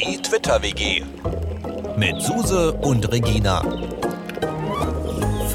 [0.00, 1.02] Die Twitter-WG
[1.96, 3.60] mit Suse und Regina.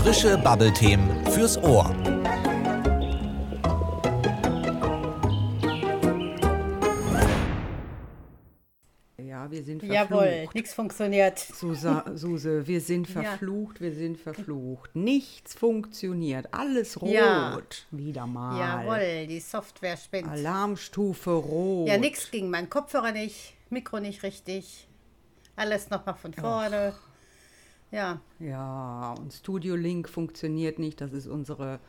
[0.01, 1.89] Frische Bubble-Themen fürs Ohr.
[9.17, 10.09] Ja, wir sind verflucht.
[10.11, 11.37] Jawohl, nichts funktioniert.
[11.39, 13.21] Susa, Suse, wir sind Ja.
[13.21, 14.95] verflucht, wir sind verflucht.
[14.95, 17.09] Nichts funktioniert, alles rot.
[17.11, 17.59] Ja.
[17.91, 18.59] Wieder mal.
[18.59, 20.27] Jawohl, die Software spinnt.
[20.29, 21.87] Alarmstufe rot.
[21.87, 22.49] Ja, nichts ging.
[22.49, 24.87] Mein Kopfhörer nicht, Mikro nicht richtig.
[25.55, 26.93] Alles nochmal von vorne.
[27.91, 30.99] Ja, Ja, und Studio Link funktioniert nicht.
[30.99, 31.79] Das ist unsere,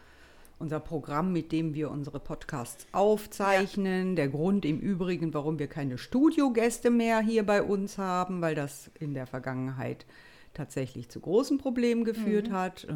[0.59, 4.15] unser Programm, mit dem wir unsere Podcasts aufzeichnen.
[4.17, 8.91] Der Grund im Übrigen, warum wir keine Studiogäste mehr hier bei uns haben, weil das
[9.01, 10.05] in der Vergangenheit
[10.53, 12.87] tatsächlich zu großen Problemen geführt hat.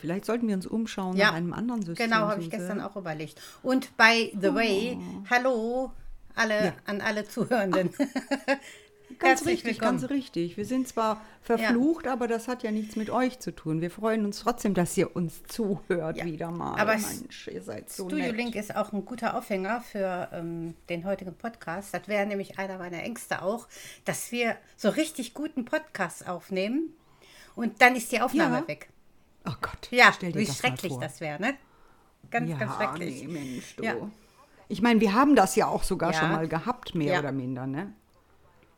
[0.00, 1.18] Vielleicht sollten wir uns umschauen Mhm.
[1.20, 2.10] Ja, nach einem anderen System.
[2.10, 3.40] genau, habe ich gestern auch überlegt.
[3.62, 4.98] Und by the way,
[5.30, 5.92] hallo
[6.34, 6.66] alle.
[6.66, 6.72] Ja.
[6.86, 7.90] an alle Zuhörenden.
[9.18, 9.98] Ganz Herzlich richtig, willkommen.
[10.00, 10.56] ganz richtig.
[10.56, 13.80] Wir sind zwar verflucht, aber das hat ja nichts mit euch zu tun.
[13.80, 16.24] Wir freuen uns trotzdem, dass ihr uns zuhört Ja.
[16.24, 16.78] wieder mal.
[16.80, 18.36] Aber Mensch, ihr seid so Studio nett.
[18.36, 21.92] Link ist auch ein guter Aufhänger für ähm, den heutigen Podcast.
[21.92, 23.66] Das wäre nämlich einer meiner Ängste auch,
[24.04, 26.94] dass wir so richtig guten Podcasts aufnehmen
[27.56, 28.68] und dann ist die Aufnahme Ja.
[28.68, 28.90] weg.
[29.44, 31.54] Oh Gott, Ja, wie das schrecklich das wäre, ne?
[32.30, 33.22] Ganz, ja, ganz schrecklich.
[33.24, 33.82] Nee, Mensch, du.
[33.82, 33.96] Ja.
[34.70, 36.18] Ich meine, wir haben das ja auch sogar Ja.
[36.20, 37.18] schon mal gehabt, mehr Ja.
[37.20, 37.92] oder minder, ne?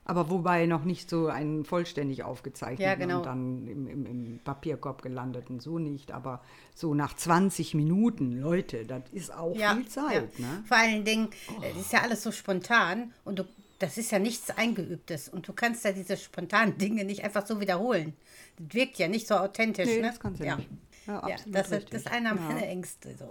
[0.04, 3.18] Aber wobei noch nicht so ein vollständig aufgezeichnet Ja, genau.
[3.18, 6.10] und dann im, im, im Papierkorb gelandet und so nicht.
[6.10, 6.40] Aber
[6.74, 10.46] so nach 20 Minuten, Leute, das ist auch viel Zeit, ja.
[10.46, 10.64] ne?
[10.66, 11.28] Vor allen Dingen,
[11.60, 13.44] äh, es ist ja alles so spontan und du,
[13.78, 17.60] das ist ja nichts Eingeübtes und du kannst ja diese spontanen Dinge nicht einfach so
[17.60, 18.14] wiederholen.
[18.58, 19.86] Das wirkt ja nicht so authentisch.
[19.86, 20.08] Nee, ne?
[20.08, 20.56] das kannst du ja.
[20.56, 20.68] nicht.
[21.06, 22.40] Ja, Ja, absolut das, das ist einer Ja.
[22.40, 23.14] meiner Ängste.
[23.16, 23.30] So.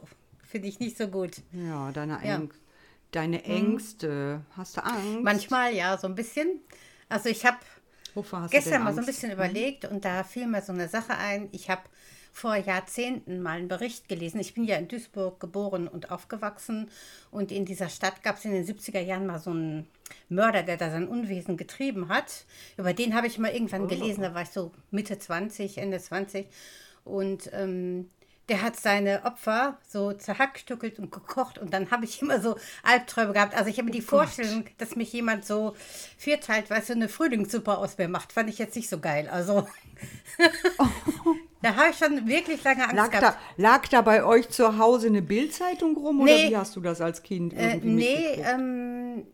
[0.52, 1.38] Finde ich nicht so gut.
[1.54, 2.38] Ja, deine, Ja.
[2.40, 2.44] Mhm.
[2.44, 2.54] Äng
[3.12, 4.42] deine Ängste.
[4.56, 5.22] Hast du Angst?
[5.24, 6.60] Manchmal ja, so ein bisschen.
[7.10, 7.58] Also ich habe
[8.50, 9.00] gestern mal so ein Angst?
[9.00, 9.06] Mhm.
[9.06, 11.48] bisschen überlegt und da fiel mir so eine Sache ein.
[11.52, 11.82] Ich habe
[12.34, 14.40] vor Jahrzehnten mal einen Bericht gelesen.
[14.40, 16.90] Ich bin ja in Duisburg geboren und aufgewachsen
[17.30, 19.88] und in dieser Stadt gab es in den 70er Jahren mal so einen
[20.30, 22.46] Mörder, der da sein Unwesen getrieben hat.
[22.78, 23.54] Über den habe ich mal Oh.
[23.54, 26.48] irgendwann gelesen, da war ich so Mitte 20, Ende 20
[27.04, 28.10] und ähm,
[28.52, 33.32] der hat seine Opfer so zerhackstückelt und gekocht und dann habe ich immer so Albträume
[33.34, 33.56] gehabt.
[33.56, 35.74] Also ich habe mir die Vorstellung, dass mich jemand so
[36.18, 39.30] vierteilt, weißt du, eine Frühlingssuppe aus mir macht, fand ich jetzt nicht so geil.
[39.32, 39.68] Also
[41.62, 43.38] da habe ich schon wirklich lange Angst Lag da, gehabt.
[43.58, 46.34] lag da bei euch zu Hause eine Bildzeitung rum Nee.
[46.34, 48.48] oder wie hast du das als Kind Äh, irgendwie nee, mitgekriegt?
[48.54, 49.28] ähm,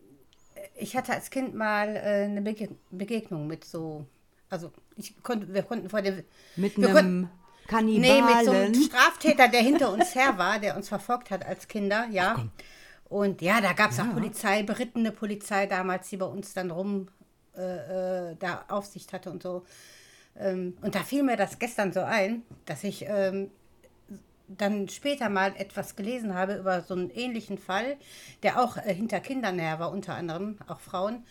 [0.76, 4.04] ich hatte als Kind mal äh, eine Bege Begegnung mit so,
[4.48, 6.22] also ich konnte, wir konnten vor dem
[6.56, 7.28] Mit wir
[7.72, 8.74] einem Nee, mit so einem Kannibalen?
[8.74, 12.48] Straftäter, der hinter uns her war, der uns verfolgt hat als Kinder, ja.
[13.08, 17.08] Und ja, da gab es auch Polizei, berittene Polizei damals, die bei uns dann rum
[17.56, 19.64] äh, äh, da Aufsicht hatte und so.
[20.38, 23.50] Ähm, und da fiel mir das gestern so ein, dass ich ähm,
[24.46, 27.96] dann später mal etwas gelesen habe über so einen ähnlichen Fall,
[28.42, 31.24] der auch äh, hinter Kindern her war, unter anderem auch Frauen.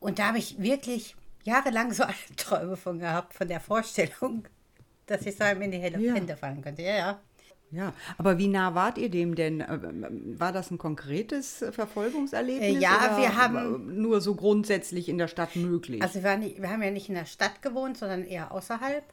[0.00, 2.04] Und da habe ich wirklich jahrelang so
[2.36, 4.44] Träume von gehabt, von der Vorstellung,
[5.10, 6.14] dass ich so einem in die Hände, Ja.
[6.14, 6.82] Hände fallen könnte.
[6.82, 7.20] Ja, ja.
[7.70, 9.60] Ja, aber wie nah wart ihr dem denn?
[9.60, 9.78] Äh,
[10.40, 12.76] War das ein konkretes Verfolgungserlebnis?
[12.76, 16.00] Äh, ja, wir haben- Nur so grundsätzlich in der Stadt möglich.
[16.02, 19.04] Also wir, nicht, wir haben ja nicht in der Stadt gewohnt, sondern eher außerhalb.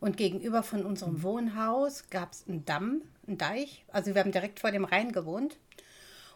[0.00, 3.84] Und gegenüber von unserem Wohnhaus gab es einen Damm, einen Deich.
[3.92, 5.58] Also wir haben direkt vor dem Rhein gewohnt.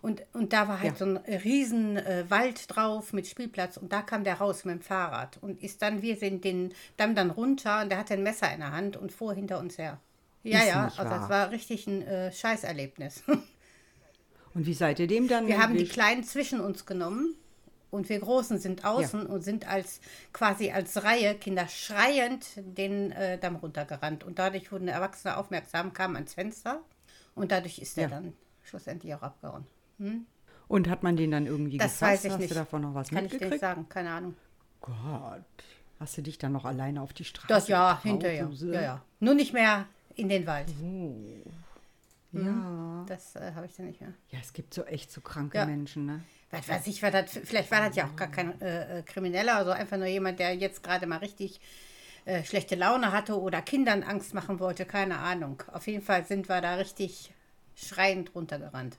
[0.02, 0.96] Und, und da war halt Ja.
[0.98, 3.76] so ein riesen äh, Wald drauf mit Spielplatz.
[3.76, 5.38] Und da kam der raus mit dem Fahrrad.
[5.40, 8.60] Und ist dann, wir sind den Damm dann runter und der hatte ein Messer in
[8.60, 10.00] der Hand und fuhr hinter uns her.
[10.42, 11.04] Ja, Ist ja, also wahr.
[11.04, 13.22] das war richtig ein äh, Scheißerlebnis.
[14.54, 15.46] Und wie seid ihr dem dann?
[15.46, 15.86] Wir haben die?
[15.86, 17.34] Kleinen zwischen uns genommen
[17.90, 20.00] und wir Großen sind außen und sind als
[20.34, 24.24] quasi als Reihe Kinder schreiend den äh, Damm runtergerannt.
[24.24, 26.82] Und dadurch wurden Erwachsene aufmerksam, kamen ans Fenster
[27.34, 28.08] und dadurch ist er Ja.
[28.10, 29.66] dann schlussendlich auch abgehauen.
[30.68, 32.02] Und hat man den dann irgendwie Das gefasst?
[32.02, 32.50] weiß ich Hast nicht.
[32.50, 33.52] du davon noch was Kann ich dir mitgekriegt?
[33.52, 34.34] nicht sagen, keine Ahnung.
[34.80, 35.42] Gott,
[36.00, 38.50] hast du dich dann noch alleine auf die Straße Das ja, getraut, hinterher.
[38.72, 39.02] Ja, ja.
[39.20, 40.68] Nur nicht mehr in den Wald.
[42.32, 43.04] Ja.
[43.06, 44.12] Das äh, habe ich dann nicht mehr.
[44.30, 45.66] Ja, es gibt so echt so kranke Ja.
[45.66, 46.20] Menschen, ne?
[46.50, 49.56] Was weiß ich, war das, vielleicht war das ja auch gar kein äh, äh, Krimineller,
[49.56, 51.60] also einfach nur jemand, der jetzt gerade mal richtig
[52.26, 55.62] äh, schlechte Laune hatte oder Kindern Angst machen wollte, keine Ahnung.
[55.72, 57.32] Auf jeden Fall sind wir da richtig
[57.74, 58.98] schreiend runtergerannt.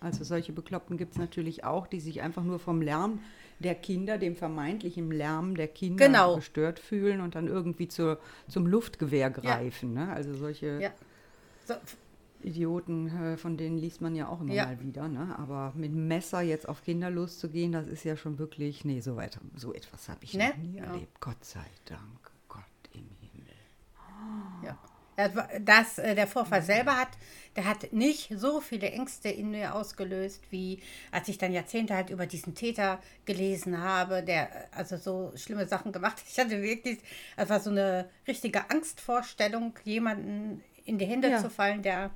[0.00, 3.20] Also solche Bekloppten gibt es natürlich auch, die sich einfach nur vom Lärm
[3.60, 6.36] der Kinder, dem vermeintlichen Lärm der Kinder Genau.
[6.36, 9.94] gestört fühlen und dann irgendwie zur, zum Luftgewehr greifen.
[9.94, 10.12] Ne?
[10.12, 10.90] Also solche, Ja.
[11.66, 11.74] So,
[12.42, 14.66] Idioten, äh, von denen liest man ja auch immer Ja.
[14.66, 15.36] mal wieder, ne?
[15.38, 19.40] Aber mit Messer jetzt auf Kinder loszugehen, das ist ja schon wirklich, nee, so weiter,
[19.56, 20.50] so etwas habe ich Ne?
[20.50, 20.84] noch nie Ja.
[20.84, 21.18] erlebt.
[21.20, 23.54] Gott sei Dank, Gott im Himmel.
[24.62, 24.76] Ja.
[25.16, 27.08] Das, war- das, äh, der Vorfall selber hat,
[27.56, 32.10] der hat nicht so viele Ängste in mir ausgelöst, wie als ich dann Jahrzehnte halt
[32.10, 36.24] über diesen Täter gelesen habe, der äh, also so schlimme Sachen gemacht hat.
[36.30, 36.98] Ich hatte wirklich,
[37.36, 41.38] es war so eine richtige Angstvorstellung, jemanden in die Hände Ja.
[41.40, 42.10] zu fallen, der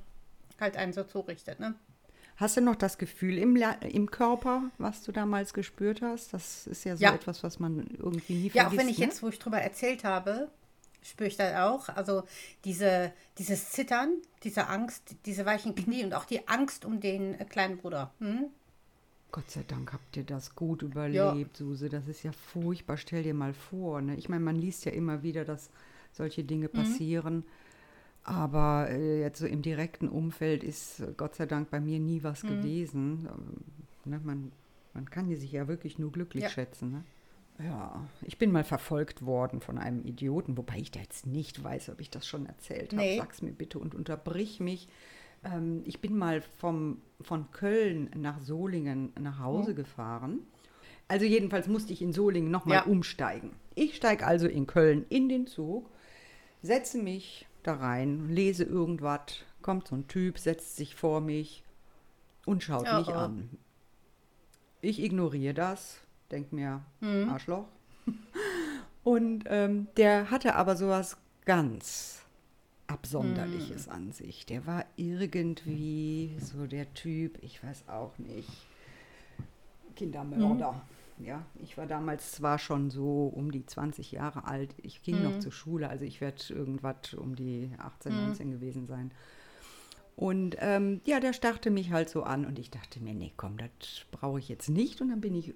[0.59, 1.59] halt einen so zurichtet.
[1.59, 1.73] Ne?
[2.37, 6.33] Hast du noch das Gefühl im, La im Körper, was du damals gespürt hast?
[6.33, 7.15] Das ist ja so Ja.
[7.15, 8.73] etwas, was man irgendwie nie Ja, vergisst.
[8.73, 9.05] auch wenn ich ne?
[9.05, 10.49] jetzt, wo ich drüber erzählt habe,
[11.01, 11.89] spüre ich das auch.
[11.89, 12.23] Also
[12.65, 17.45] diese, dieses Zittern, diese Angst, diese weichen Knie und auch die Angst um den äh,
[17.45, 18.13] kleinen Bruder.
[18.19, 18.45] Hm?
[19.31, 21.87] Gott sei Dank habt ihr das gut überlebt, Suse.
[21.89, 22.97] Das ist ja furchtbar.
[22.97, 24.01] Stell dir mal vor.
[24.01, 24.15] Ne?
[24.17, 25.69] Ich meine, man liest ja immer wieder, dass
[26.11, 26.71] solche Dinge Mhm.
[26.73, 27.45] passieren.
[28.23, 32.19] Aber äh, jetzt so im direkten Umfeld ist äh, Gott sei Dank bei mir nie
[32.19, 32.23] Mhm.
[32.23, 33.27] was gewesen.
[33.31, 34.19] Ähm, ne?
[34.23, 34.51] man,
[34.93, 36.49] man kann die sich ja wirklich nur glücklich Ja.
[36.49, 36.91] schätzen.
[36.91, 37.03] Ne?
[37.63, 41.89] Ja, ich bin mal verfolgt worden von einem Idioten, wobei ich da jetzt nicht weiß,
[41.89, 43.01] ob ich das schon erzählt habe.
[43.03, 43.17] Nee.
[43.17, 44.87] Sag's mir bitte und unterbrich mich.
[45.43, 50.39] Ähm, ich bin mal vom, von Köln nach Solingen nach Hause gefahren.
[51.07, 52.83] Also jedenfalls musste ich in Solingen nochmal Ja.
[52.85, 53.51] umsteigen.
[53.75, 55.89] Ich steige also in Köln in den Zug,
[56.61, 59.21] setze mich da rein, lese irgendwas,
[59.61, 61.63] kommt so ein Typ, setzt sich vor mich
[62.45, 63.13] und schaut Oh, mich oh.
[63.13, 63.49] an.
[64.81, 65.99] Ich ignoriere das,
[66.31, 67.29] denke mir, Mhm.
[67.29, 67.65] Arschloch.
[69.03, 72.23] Und ähm, der hatte aber sowas ganz
[72.87, 73.93] Absonderliches Mhm.
[73.93, 74.45] an sich.
[74.45, 78.49] Der war irgendwie so der Typ, ich weiß auch nicht,
[79.95, 80.73] Kindermörder.
[81.17, 81.25] Mhm.
[81.25, 85.23] Ja, ich war damals zwar schon so um die 20 Jahre alt, ich ging Mhm.
[85.23, 89.11] noch zur Schule, also ich werde irgendwas um die 18, 19 gewesen sein.
[90.15, 93.57] Und ähm, ja, der starrte mich halt so an und ich dachte mir, nee, komm,
[93.57, 93.69] das
[94.11, 95.01] brauche ich jetzt nicht.
[95.01, 95.53] Und dann bin ich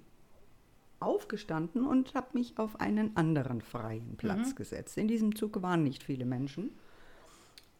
[1.00, 4.96] aufgestanden und habe mich auf einen anderen freien Platz gesetzt.
[4.98, 6.70] In diesem Zug waren nicht viele Menschen.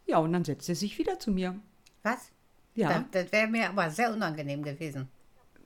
[0.06, 1.56] Ja, und dann setzte er sich wieder zu mir.
[2.02, 2.30] Was?
[2.74, 3.00] Ja.
[3.10, 5.08] Das, das wäre mir aber sehr unangenehm gewesen.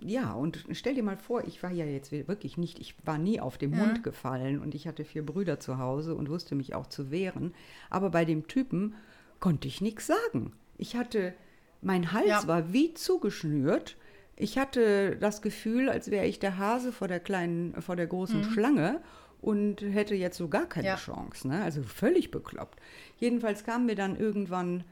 [0.02, 3.38] Ja, und stell dir mal vor, ich war ja jetzt wirklich nicht, ich war nie
[3.38, 6.87] auf den Mund gefallen und ich hatte vier Brüder zu Hause und wusste mich auch
[6.87, 7.52] zu wehren.
[7.91, 8.94] Aber bei dem Typen
[9.41, 10.52] konnte ich nichts sagen.
[10.79, 11.35] Ich hatte,
[11.82, 12.47] mein Hals Ja.
[12.47, 13.97] war wie zugeschnürt.
[14.40, 18.42] Ich hatte das Gefühl, als wäre ich der Hase vor der kleinen, vor der großen
[18.44, 19.00] Schlange
[19.40, 20.96] und hätte jetzt so gar keine Ja.
[20.96, 21.46] Chance.
[21.48, 21.62] Ne?
[21.62, 22.81] Also völlig bekloppt.
[23.19, 24.84] Jedenfalls kamen wir dann irgendwann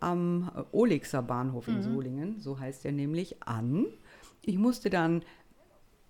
[0.00, 3.86] am Olixer Bahnhof in Solingen, so heißt er nämlich, an.
[4.42, 5.22] Ich musste dann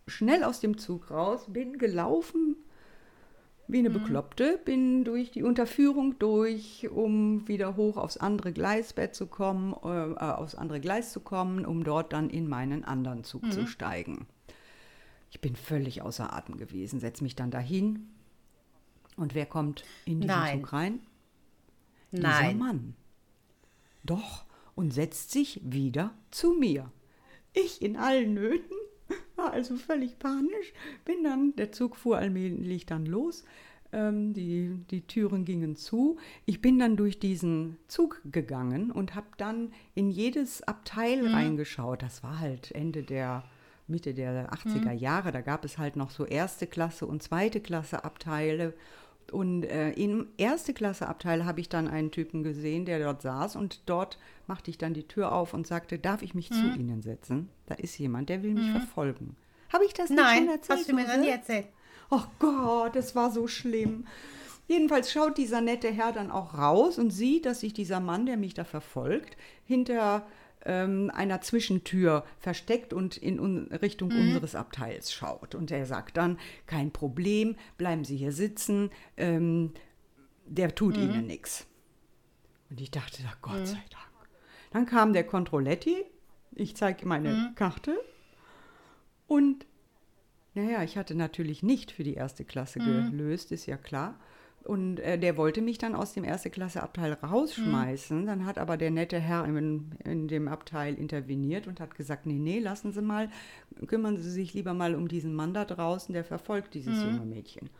[0.06, 2.56] schnell aus dem Zug raus, bin gelaufen
[3.72, 9.26] wie eine Bekloppte, bin durch die Unterführung durch, um wieder hoch aufs andere Gleisbett zu
[9.26, 13.50] kommen, äh, äh, aufs andere Gleis zu kommen, um dort dann in meinen anderen Zug
[13.52, 14.26] zu steigen.
[15.31, 18.08] Ich bin völlig außer Atem gewesen, setze mich dann dahin.
[19.17, 20.61] Und wer kommt in diesen Nein.
[20.61, 21.00] Zug rein?
[22.12, 22.58] Dieser Nein.
[22.58, 22.94] Mann.
[24.02, 24.44] Doch,
[24.75, 26.90] und setzt sich wieder zu mir.
[27.52, 28.76] Ich in allen Nöten,
[29.40, 30.72] war also völlig panisch,
[31.04, 33.44] bin dann, der Zug fuhr allmählich dann los,
[33.92, 36.19] ähm, die, die Türen gingen zu.
[36.46, 42.02] Ich bin dann durch diesen Zug gegangen und habe dann in jedes Abteil reingeschaut.
[42.02, 43.44] Das war halt Ende der
[43.87, 45.32] Mitte der 80er Jahre.
[45.32, 48.75] Da gab es halt noch so erste Klasse und zweite Klasse Abteile.
[49.33, 53.55] Und äh, im erste Klasse Abteil habe ich dann einen Typen gesehen, der dort saß
[53.57, 57.00] und dort machte ich dann die Tür auf und sagte, darf ich mich zu Ihnen
[57.03, 57.49] setzen?
[57.67, 59.37] Da ist jemand, der will mich verfolgen.
[59.73, 60.79] Habe ich das nicht Nein, schon erzählt?
[60.81, 61.21] hast du mir Suse?
[61.21, 61.67] nie erzählt.
[62.11, 64.05] Oh Gott, das war so schlimm.
[64.67, 68.37] Jedenfalls schaut dieser nette Herr dann auch raus und sieht, dass sich dieser Mann, der
[68.37, 70.27] mich da verfolgt, hinter
[70.64, 75.55] ähm, einer Zwischentür versteckt und in un Richtung unseres Abteils schaut.
[75.55, 79.73] Und er sagt dann, kein Problem, bleiben Sie hier sitzen, ähm,
[80.47, 81.67] der tut Ihnen nichts.
[82.71, 84.29] Und ich dachte, na Gott sei Dank.
[84.73, 86.05] Dann kam der Controletti,
[86.52, 87.99] ich zeige meine Karte
[89.26, 89.67] und
[90.55, 94.19] naja, ich hatte natürlich nicht für die erste Klasse gelöst, ist ja klar.
[94.64, 98.26] Und äh, der wollte mich dann aus dem erste Klasse Abteil rausschmeißen.
[98.26, 102.38] Dann hat aber der nette Herr in, in dem Abteil interveniert und hat gesagt, nee,
[102.38, 103.31] nee, lassen Sie mal,
[103.87, 107.71] kümmern Sie sich lieber mal um diesen Mann da draußen, der verfolgt dieses junge Mädchen.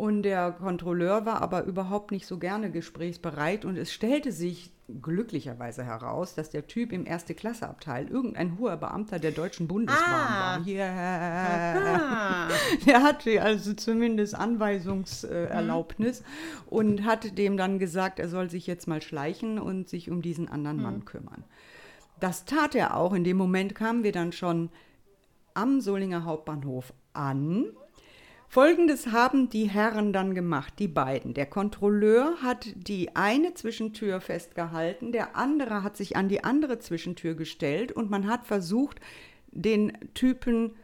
[0.00, 4.70] Und der Kontrolleur war aber überhaupt nicht so gerne gesprächsbereit und es stellte sich
[5.02, 10.06] glücklicherweise heraus, dass der Typ im erste Klasse Abteil irgendein hoher Beamter der Deutschen Bundesbahn
[10.08, 10.58] Ah.
[10.58, 10.66] war.
[10.66, 12.00] Yeah.
[12.00, 12.48] Ah,
[12.86, 16.22] Der hatte also zumindest Anweisungserlaubnis
[16.70, 20.48] und hat dem dann gesagt, er soll sich jetzt mal schleichen und sich um diesen
[20.48, 21.44] anderen Mann kümmern.
[22.20, 23.12] Das tat er auch.
[23.12, 24.70] In dem Moment kamen wir dann schon
[25.52, 27.66] am Solinger Hauptbahnhof an.
[28.52, 31.34] Folgendes haben die Herren dann gemacht, die beiden.
[31.34, 37.34] Der Kontrolleur hat die eine Zwischentür festgehalten, der andere hat sich an die andere Zwischentür
[37.34, 39.00] gestellt und man hat versucht,
[39.52, 40.74] den Typen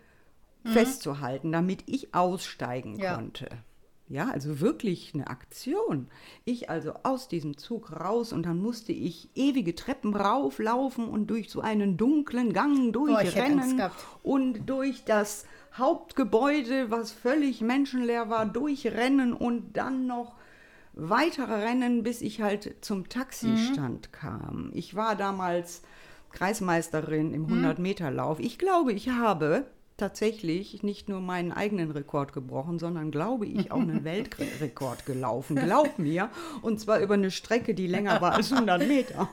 [0.65, 3.17] festzuhalten, damit ich aussteigen Ja.
[3.17, 3.49] konnte.
[4.09, 6.07] Ja, also wirklich eine Aktion.
[6.45, 11.51] Ich also aus diesem Zug raus und dann musste ich ewige Treppen rauflaufen und durch
[11.51, 14.07] so einen dunklen Gang Angst durchrennen gehabt.
[14.23, 15.47] und durch das
[15.79, 20.35] Hauptgebäude, was völlig menschenleer war, durchrennen und dann noch
[20.93, 24.71] weiter rennen, bis ich halt zum Taxistand kam.
[24.73, 25.83] Ich war damals
[26.33, 28.41] Kreismeisterin im 100-Meter-Lauf.
[28.41, 29.67] Ich glaube, ich habe
[29.97, 35.57] tatsächlich nicht nur meinen eigenen Rekord gebrochen, sondern glaube ich auch einen Weltrekord gelaufen.
[35.57, 36.31] Glaub mir.
[36.63, 39.29] Und zwar über eine Strecke, die länger war als 100 Meter.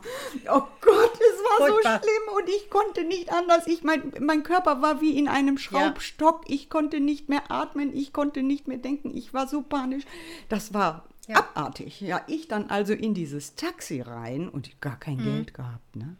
[0.50, 2.02] Oh Gott, es war Furchtbar.
[2.02, 3.68] so schlimm und ich konnte nicht anders.
[3.68, 6.44] Ich mein, mein Körper war wie in einem Schraubstock.
[6.48, 7.94] Ich konnte nicht mehr atmen.
[7.96, 9.12] Ich konnte nicht mehr denken.
[9.16, 10.04] Ich war so panisch.
[10.50, 11.38] Das war Ja.
[11.38, 12.00] abartig.
[12.02, 15.24] Ja, ich dann also in dieses Taxi rein und gar kein Mhm.
[15.24, 16.16] Geld gehabt, ne?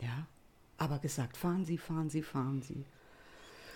[0.00, 0.26] Ja.
[0.78, 2.84] Aber gesagt, fahren Sie, fahren Sie, fahren Sie.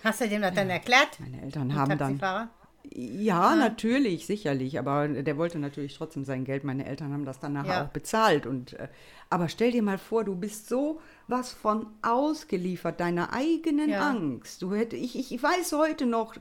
[0.05, 1.19] Hast du dem das dann erklärt?
[1.19, 1.99] Meine Eltern haben dann.
[2.19, 2.49] Taxifahrer?
[2.93, 4.77] Ja, natürlich, sicherlich.
[4.77, 6.63] Aber der wollte natürlich trotzdem sein Geld.
[6.63, 7.83] Meine Eltern haben das dann nachher Ja.
[7.85, 8.45] auch bezahlt.
[8.45, 8.87] Und, äh,
[9.29, 14.07] aber stell dir mal vor, du bist so was von ausgeliefert, deiner eigenen Ja.
[14.09, 14.61] Angst.
[14.61, 16.35] Du hätte, ich, ich weiß heute noch,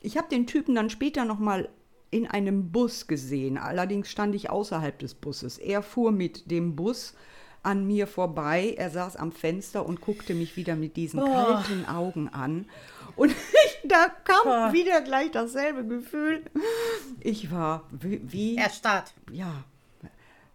[0.00, 1.68] ich habe den Typen dann später noch mal
[2.10, 3.58] in einem Bus gesehen.
[3.58, 5.58] Allerdings stand ich außerhalb des Busses.
[5.58, 7.14] Er fuhr mit dem Bus
[7.62, 8.74] an mir vorbei.
[8.76, 12.66] Er saß am Fenster und guckte mich wieder mit diesen kalten Augen an.
[13.16, 13.30] Und
[13.64, 16.42] ich, da kam wieder gleich dasselbe Gefühl.
[17.20, 19.12] Ich war wie, wie Erstarrt.
[19.30, 19.64] ja,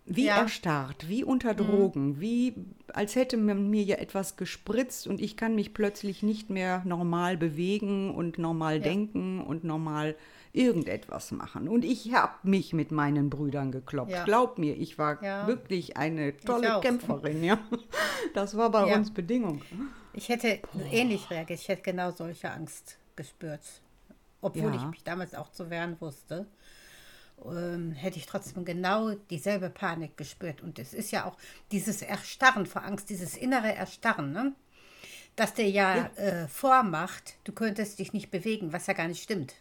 [0.05, 0.37] wie Ja.
[0.37, 2.53] erstarrt, wie unter Drogen, wie
[2.93, 7.35] als hätte man mir ja etwas gespritzt und ich kann mich plötzlich nicht mehr normal
[7.35, 10.15] bewegen und normal denken und normal
[10.57, 11.67] irgendetwas machen.
[11.69, 14.11] Und ich habe mich mit meinen Brüdern gekloppt.
[14.11, 14.23] Ja.
[14.25, 15.47] Glaub mir, ich war Ja.
[15.47, 16.79] wirklich eine tolle.
[16.81, 17.43] Kämpferin.
[17.43, 17.59] Ja.
[18.33, 18.95] Das war bei Ja.
[18.95, 19.61] uns Bedingung.
[20.13, 20.59] Ich hätte
[20.91, 21.59] ähnlich reagiert.
[21.59, 23.61] Ich hätte genau solche Angst gespürt.
[24.41, 24.75] Obwohl Ja.
[24.75, 26.47] ich mich damals auch zu wehren wusste,
[27.45, 30.61] ähm, hätte ich trotzdem genau dieselbe Panik gespürt.
[30.61, 31.37] Und es ist ja auch
[31.71, 34.53] dieses Erstarren vor Angst, dieses innere Erstarren, ne?
[35.35, 39.53] dass der ja, Äh, vormacht, du könntest dich nicht bewegen, was ja gar nicht stimmt.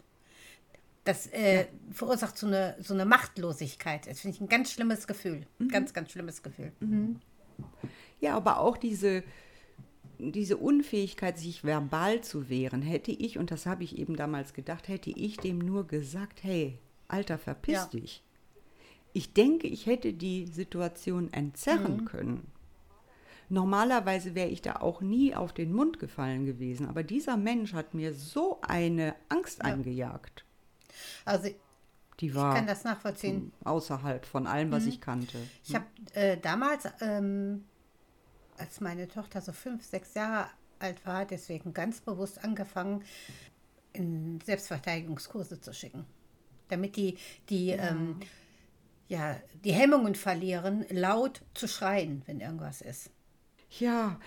[1.07, 4.07] Das äh, verursacht so eine, so eine Machtlosigkeit.
[4.07, 5.47] Das finde ich ein ganz schlimmes Gefühl.
[5.69, 6.73] Ganz, ganz schlimmes Gefühl.
[8.19, 9.23] Ja, aber auch diese,
[10.19, 14.89] diese Unfähigkeit, sich verbal zu wehren, hätte ich, und das habe ich eben damals gedacht,
[14.89, 17.85] hätte ich dem nur gesagt, hey, Alter, verpiss Ja.
[17.85, 18.21] dich.
[19.13, 22.51] Ich denke, ich hätte die Situation entzerren können.
[23.47, 27.93] Normalerweise wäre ich da auch nie auf den Mund gefallen gewesen, aber dieser Mensch hat
[27.93, 30.43] mir so eine Angst eingejagt.
[31.25, 31.49] Also
[32.19, 33.51] Die ich war kann das nachvollziehen.
[33.63, 35.37] außerhalb von allem, was ich kannte.
[35.63, 37.65] Ich habe äh, damals, ähm,
[38.57, 40.49] als meine Tochter so fünf, sechs Jahre
[40.79, 43.03] alt war, deswegen ganz bewusst angefangen,
[43.93, 46.05] in Selbstverteidigungskurse zu schicken.
[46.69, 47.17] Damit die,
[47.49, 47.89] die, ja.
[47.89, 48.19] Ähm,
[49.07, 53.09] ja, die Hemmungen verlieren, laut zu schreien, wenn irgendwas ist.
[53.69, 54.17] Ja,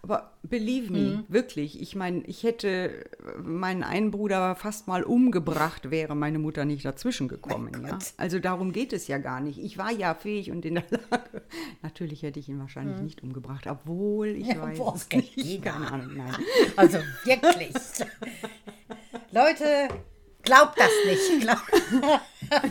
[0.00, 1.82] aber, believe me, wirklich.
[1.82, 3.04] Ich meine, ich hätte
[3.42, 7.72] meinen einen Bruder fast mal umgebracht, wäre meine Mutter nicht dazwischen gekommen.
[7.84, 7.98] Ja?
[8.16, 9.58] Also darum geht es ja gar nicht.
[9.58, 11.42] Ich war ja fähig und in der Lage.
[11.82, 15.62] Natürlich hätte ich ihn wahrscheinlich nicht umgebracht, obwohl ich Ja, weiß boah, es nicht.
[15.62, 16.36] Keine Ahnung, nein.
[16.76, 17.74] Also wirklich.
[19.32, 19.88] Leute,
[20.46, 21.40] glaubt das nicht.
[21.42, 21.58] Glaub,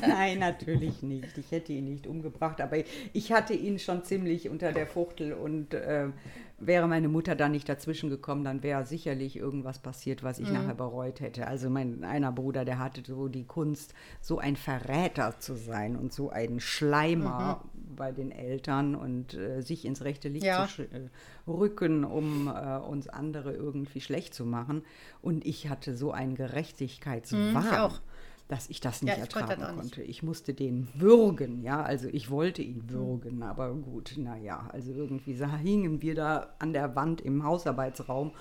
[0.01, 1.37] Nein, natürlich nicht.
[1.37, 2.77] Ich hätte ihn nicht umgebracht, aber
[3.13, 6.07] ich hatte ihn schon ziemlich unter der Fuchtel und äh,
[6.57, 10.73] wäre meine Mutter da nicht dazwischen gekommen, dann wäre sicherlich irgendwas passiert, was ich nachher
[10.75, 11.47] bereut hätte.
[11.47, 16.13] Also mein einer Bruder, der hatte so die Kunst, so ein Verräter zu sein und
[16.13, 17.63] so ein Schleimer
[17.95, 20.67] bei den Eltern und äh, sich ins rechte Licht Ja.
[20.67, 21.09] zu äh,
[21.47, 24.83] rücken, um äh, uns andere irgendwie schlecht zu machen.
[25.21, 27.99] Und ich hatte so einen Gerechtigkeitswahn ich auch.
[28.47, 29.81] Dass ich das nicht Ja, konnte ertragen das auch nicht.
[29.95, 30.03] konnte.
[30.03, 35.33] Ich musste den würgen, ja, also ich wollte ihn würgen, aber gut, naja, also irgendwie
[35.33, 38.33] hingen wir da an der Wand im Hausarbeitsraum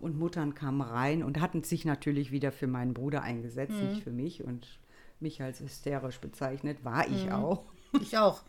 [0.00, 3.88] und Muttern kamen rein und hatten sich natürlich wieder für meinen Bruder eingesetzt, Mhm.
[3.90, 4.66] nicht für mich und
[5.20, 6.84] mich als hysterisch bezeichnet.
[6.84, 7.62] War ich auch.
[8.00, 8.42] Ich auch.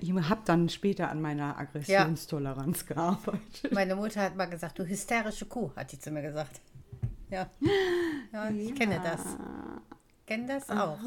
[0.00, 3.72] Ich habe dann später an meiner Aggressionstoleranz gearbeitet.
[3.72, 6.60] Meine Mutter hat mal gesagt, du hysterische Kuh, hat sie zu mir gesagt.
[7.30, 7.50] Ja,
[8.32, 9.20] ja ich kenne das.
[10.26, 10.98] Kenne das auch.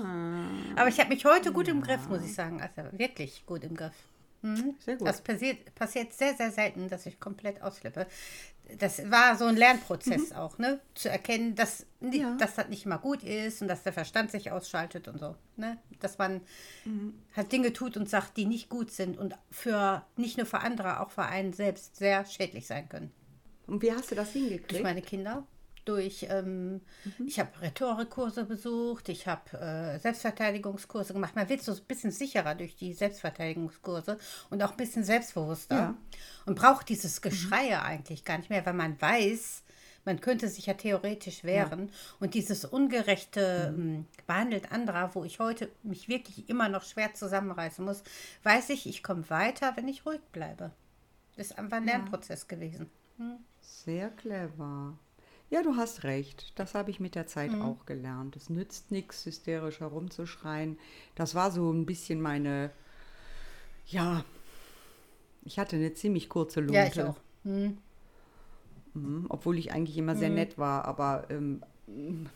[0.76, 2.62] Aber ich habe mich heute gut im Griff, muss ich sagen.
[2.62, 3.94] Also wirklich gut im Griff.
[4.42, 4.76] Mhm.
[4.80, 5.08] Sehr gut.
[5.08, 8.08] Das passiert, passiert sehr, sehr selten, dass ich komplett ausflippe.
[8.78, 10.80] Das war so ein Lernprozess auch, ne?
[10.94, 12.36] Zu erkennen, dass, Ja.
[12.38, 15.36] dass das nicht immer gut ist und dass der Verstand sich ausschaltet und so.
[15.58, 15.78] Ne?
[16.00, 16.42] Dass man
[17.36, 21.00] halt Dinge tut und sagt, die nicht gut sind und für nicht nur für andere,
[21.02, 23.12] auch für einen selbst sehr schädlich sein können.
[23.68, 24.84] Und wie hast du das Durch hingekriegt?
[24.84, 25.46] meine Kinder.
[25.90, 26.82] Durch, ähm,
[27.26, 31.36] ich habe Rhetorikkurse besucht, ich habe äh, Selbstverteidigungskurse gemacht.
[31.36, 34.20] Man wird so ein bisschen sicherer durch die Selbstverteidigungskurse
[34.52, 35.76] und auch ein bisschen selbstbewusster.
[35.76, 35.96] Ja.
[36.46, 39.64] Und braucht dieses Geschreie eigentlich gar nicht mehr, weil man weiß,
[40.06, 41.92] man könnte sich ja theoretisch wehren.
[42.20, 47.84] Und dieses ungerechte ähm, Behandelt anderer, wo ich heute mich wirklich immer noch schwer zusammenreißen
[47.84, 48.04] muss,
[48.44, 50.70] weiß ich, ich komme weiter, wenn ich ruhig bleibe.
[51.36, 52.92] Das ist einfach ein Lernprozess gewesen.
[53.60, 54.98] Sehr clever.
[55.50, 56.52] Ja, du hast recht.
[56.60, 57.62] Das habe ich mit der Zeit Mhm.
[57.62, 58.36] auch gelernt.
[58.36, 60.78] Es nützt nichts, hysterisch herumzuschreien.
[61.16, 62.72] Das war so ein bisschen meine,
[63.88, 64.24] ja,
[65.44, 66.74] ich hatte eine ziemlich kurze Lunte.
[66.76, 67.18] Ja, ich auch.
[67.44, 67.78] Mhm.
[68.94, 71.62] Mhm, obwohl ich eigentlich immer sehr nett war, aber ähm,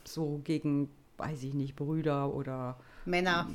[0.05, 3.47] so gegen, weiß ich nicht, Brüder oder Männer.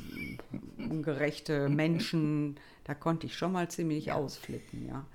[0.76, 5.06] ungerechte Menschen, da konnte ich schon mal ziemlich ausflippen, ja.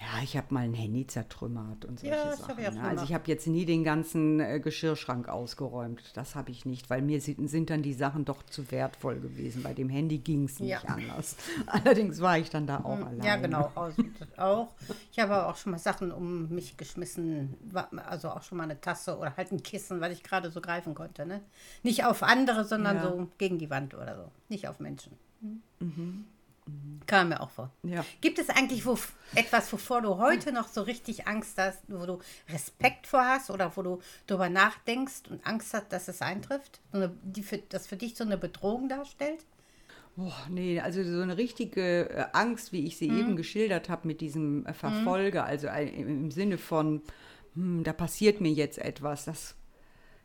[0.00, 2.56] Ja, ich habe mal ein Handy zertrümmert und solche Ja, das Sachen.
[2.60, 2.82] ich ne?
[2.84, 6.00] Also ich habe jetzt nie den ganzen äh, Geschirrschrank ausgeräumt.
[6.16, 9.64] Das habe ich nicht, weil mir sind, sind dann die Sachen doch zu wertvoll gewesen.
[9.64, 10.78] Bei dem Handy ging es nicht Ja.
[10.84, 11.36] anders.
[11.66, 13.22] Allerdings war ich dann da auch allein.
[13.24, 13.72] Ja, genau.
[14.36, 14.68] Auch.
[15.10, 17.54] Ich habe auch schon mal Sachen um mich geschmissen.
[18.08, 20.94] Also auch schon mal eine Tasse oder halt ein Kissen, was ich gerade so greifen
[20.94, 21.26] konnte.
[21.26, 21.40] Ne?
[21.82, 23.02] Nicht auf andere, sondern Ja.
[23.02, 24.30] so gegen die Wand oder so.
[24.48, 25.12] Nicht auf Menschen.
[27.08, 27.72] Kam mir auch vor.
[27.82, 28.04] Ja.
[28.20, 28.98] Gibt es eigentlich wo,
[29.34, 32.18] etwas, wovor du heute noch so richtig Angst hast, wo du
[32.50, 36.80] Respekt vor hast oder wo du darüber nachdenkst und Angst hast, dass es eintrifft?
[36.92, 39.46] So eine, die für, das für dich so eine Bedrohung darstellt?
[40.16, 44.20] Boah, nee, also so eine richtige äh, Angst, wie ich sie eben geschildert habe mit
[44.20, 47.00] diesem äh, Verfolger, also äh, im im Sinne von,
[47.54, 49.54] hm, da passiert mir jetzt etwas, das,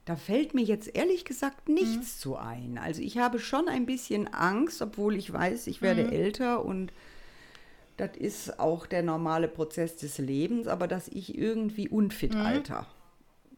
[0.06, 2.78] da fällt mir jetzt ehrlich gesagt nichts zu ein.
[2.78, 6.92] Also ich habe schon ein bisschen Angst, obwohl ich weiß, ich werde älter und
[7.98, 12.88] das ist auch der normale Prozess des Lebens, aber dass ich irgendwie unfit alter.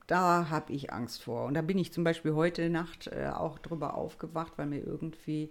[0.08, 1.45] Da habe ich Angst vor.
[1.45, 5.49] Und da bin ich zum Beispiel heute Nacht äh, auch drüber aufgewacht, weil mir irgendwie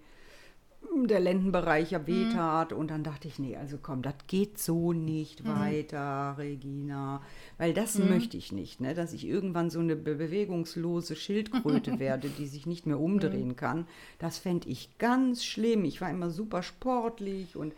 [1.07, 2.73] der Lendenbereich ja wehtat.
[2.73, 7.21] Und dann dachte ich, nee, also komm, das geht so nicht weiter, Regina.
[7.59, 8.95] Weil das möchte ich nicht, ne?
[8.95, 13.87] dass ich irgendwann so eine be bewegungslose Schildkröte werde, die sich nicht mehr umdrehen kann.
[14.19, 15.85] Das fände ich ganz schlimm.
[15.85, 17.75] Ich war immer super sportlich und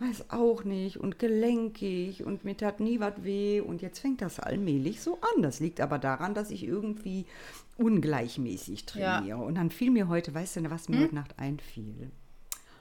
[0.00, 3.60] weiß auch nicht und gelenkig und mir tat nie was weh.
[3.60, 5.42] Und jetzt fängt das allmählich so an.
[5.42, 7.26] Das liegt aber daran, dass ich irgendwie
[7.76, 9.18] ungleichmäßig Ja.
[9.18, 9.38] trainiere.
[9.38, 12.10] Und dann fiel mir heute, weißt du, was mir heute Nacht einfiel?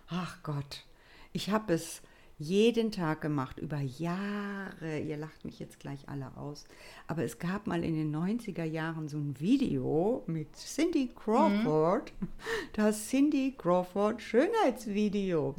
[0.07, 0.85] Ach Gott,
[1.31, 2.01] ich habe es
[2.39, 4.99] jeden Tag gemacht, über Jahre.
[4.99, 6.65] Ihr lacht mich jetzt gleich alle aus.
[7.07, 12.11] Aber es gab mal in den 90er Jahren so ein Video mit Cindy Crawford.
[12.73, 15.55] Das Cindy Crawford Schönheitsvideo.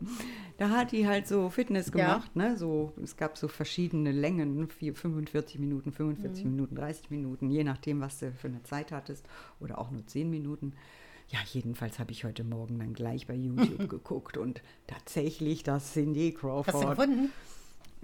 [0.58, 1.92] Da hat die halt so Fitness Ja.
[1.92, 2.34] gemacht.
[2.36, 2.56] Ne?
[2.56, 8.00] So, es gab so verschiedene Längen, vier- 45 Minuten, 45 Minuten, 30 Minuten, je nachdem,
[8.00, 9.24] was du für eine Zeit hattest.
[9.60, 10.74] Oder auch nur 10 Minuten.
[11.34, 16.30] Ja, jedenfalls habe ich heute Morgen dann gleich bei YouTube geguckt und tatsächlich das Cindy
[16.30, 17.32] Hast du Crawford, gefunden?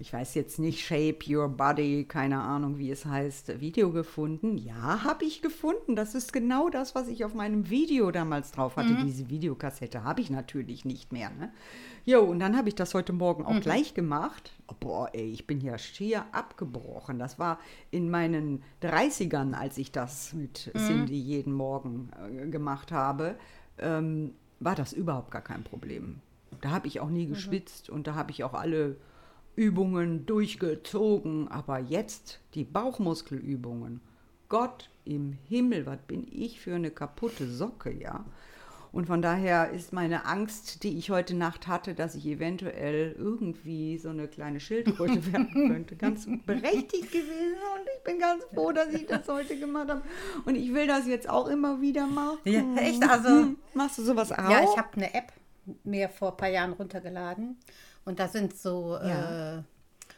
[0.01, 4.57] Ich weiß jetzt nicht, Shape Your Body, keine Ahnung, wie es heißt, Video gefunden.
[4.57, 5.95] Ja, habe ich gefunden.
[5.95, 8.97] Das ist genau das, was ich auf meinem Video damals drauf hatte.
[9.05, 11.29] Diese Videokassette habe ich natürlich nicht mehr.
[11.29, 11.53] Ne?
[12.07, 14.53] Jo, und dann habe ich das heute Morgen auch gleich gemacht.
[14.69, 17.19] Oh, boah, ey, ich bin ja schier abgebrochen.
[17.19, 17.59] Das war
[17.91, 23.37] in meinen 30ern, als ich das mit Cindy jeden Morgen äh, gemacht habe,
[23.79, 26.21] ähm, war das überhaupt gar kein Problem.
[26.63, 28.97] Da habe ich auch nie geschwitzt und da habe ich auch alle
[29.57, 31.49] Übungen durchgezogen.
[31.49, 34.01] Aber jetzt die Bauchmuskelübungen.
[34.49, 38.25] Gott im Himmel, was bin ich für eine kaputte Socke, ja?
[38.93, 43.97] Und von daher ist meine Angst, die ich heute Nacht hatte, dass ich eventuell irgendwie
[43.99, 47.55] so eine kleine Schildkröte werden könnte, ganz berechtigt gewesen.
[47.77, 50.03] Und ich bin ganz froh, dass ich das heute gemacht habe.
[50.45, 52.39] Und ich will das jetzt auch immer wieder machen.
[52.45, 53.09] Ja, echt?
[53.09, 53.57] Also- Hm.
[53.75, 54.51] Machst du sowas auch?
[54.51, 55.33] Ja, ich habe eine App
[55.85, 57.59] mir vor ein paar Jahren runtergeladen
[58.11, 59.59] und da sind so Ja.
[59.59, 59.63] äh,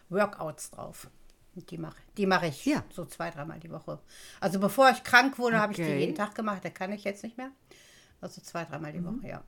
[0.08, 1.08] Workouts drauf.
[1.54, 2.82] Die mache die mach ich Ja.
[2.90, 3.98] so zwei, dreimal die Woche.
[4.40, 6.00] Also bevor ich krank wurde, habe ich die Okay.
[6.00, 6.64] jeden Tag gemacht.
[6.64, 7.50] Da kann ich jetzt nicht mehr.
[8.20, 9.18] Also zwei, dreimal die Mhm.
[9.18, 9.44] Woche, ja.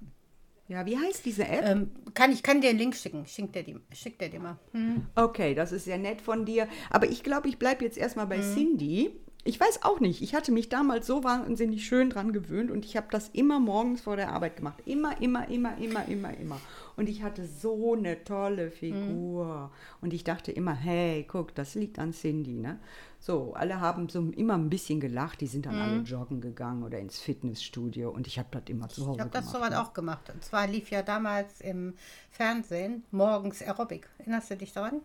[0.68, 1.62] Ja, wie heißt diese App?
[1.64, 3.26] Ähm, kann ich kann dir einen Link schicken.
[3.26, 4.56] Schick dir, die, schick dir mal.
[4.72, 5.06] Hm.
[5.14, 6.68] Okay, das ist sehr nett von dir.
[6.90, 9.18] Aber ich glaube, ich bleibe jetzt erstmal bei Cindy.
[9.46, 10.22] Ich weiß auch nicht.
[10.22, 14.00] Ich hatte mich damals so wahnsinnig schön dran gewöhnt und ich habe das immer morgens
[14.00, 14.82] vor der Arbeit gemacht.
[14.86, 16.60] Immer, immer, immer, immer, immer, immer.
[16.96, 19.70] Und ich hatte so eine tolle Figur.
[20.00, 22.78] Und ich dachte immer, hey, guck, das liegt an Cindy, ne?
[23.20, 25.42] So, alle haben so immer ein bisschen gelacht.
[25.42, 28.08] Die sind dann alle joggen gegangen oder ins Fitnessstudio.
[28.10, 29.56] Und ich habe das immer zu Hause Ich habe das gemacht.
[29.56, 29.80] sowas ne?
[29.82, 30.30] auch gemacht.
[30.32, 31.92] Und zwar lief ja damals im
[32.30, 34.08] Fernsehen morgens Aerobic.
[34.18, 35.00] Erinnerst du dich daran?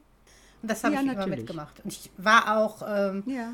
[0.62, 1.40] Und das habe Ja, ich immer natürlich.
[1.40, 1.82] mitgemacht.
[1.84, 3.54] Und ich war auch ähm, Ja.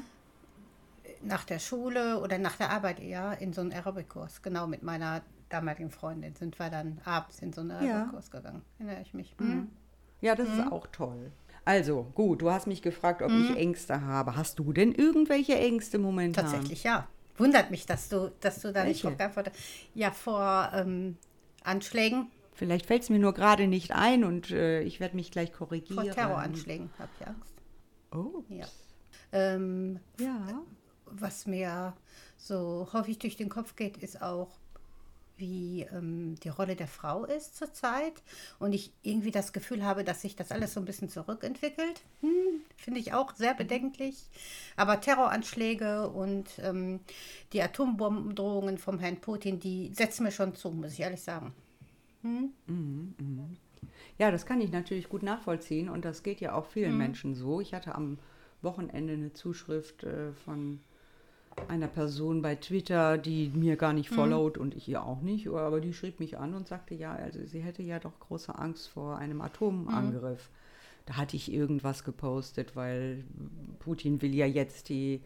[1.25, 4.41] Nach der Schule oder nach der Arbeit eher in so einen Aerobic-Kurs.
[4.41, 7.93] Genau mit meiner damaligen Freundin sind wir dann abends in so einen Ja.
[7.97, 8.61] Aerobic-Kurs gegangen.
[8.79, 9.35] Erinnere ich mich.
[9.39, 9.69] Mhm.
[10.21, 11.31] Ja, das ist auch toll.
[11.65, 14.35] Also, gut, du hast mich gefragt, ob ich Ängste habe.
[14.35, 16.45] Hast du denn irgendwelche Ängste momentan?
[16.45, 17.07] Tatsächlich, ja.
[17.37, 19.07] Wundert mich, dass du, dass du da nicht Welche?
[19.07, 19.95] drauf geantwortet hast.
[19.95, 21.17] Ja, vor ähm,
[21.63, 25.51] Anschlägen, Vielleicht fällt es mir nur gerade nicht ein und äh, ich werde mich gleich
[25.51, 26.05] korrigieren.
[26.05, 27.53] vor Terroranschlägen habe ich Angst.
[28.13, 28.65] Oh, Ja.
[29.33, 30.61] Ähm, ja.
[31.05, 31.93] Was mir
[32.37, 34.49] so häufig durch den Kopf geht, ist auch,
[35.37, 38.13] wie ähm, die Rolle der Frau ist zurzeit.
[38.59, 42.01] Und ich irgendwie das Gefühl habe, dass sich das alles so ein bisschen zurückentwickelt.
[42.21, 44.15] Hm, Finde ich auch sehr bedenklich.
[44.75, 46.99] Aber Terroranschläge und ähm,
[47.53, 51.53] die Atombombendrohungen vom Herrn Putin, die setzen mir schon zu, muss ich ehrlich sagen.
[54.17, 57.59] Ja, das kann ich natürlich gut nachvollziehen und das geht ja auch vielen Menschen so.
[57.59, 58.17] Ich hatte am
[58.61, 60.79] Wochenende eine Zuschrift äh, von
[61.67, 65.79] einer Person bei Twitter, die mir gar nicht followt und ich ihr auch nicht, aber
[65.79, 69.17] die schrieb mich an und sagte, ja, also sie hätte ja doch große Angst vor
[69.17, 70.49] einem Atomangriff.
[71.05, 73.23] Da hatte ich irgendwas gepostet, weil
[73.79, 75.21] Putin will ja jetzt die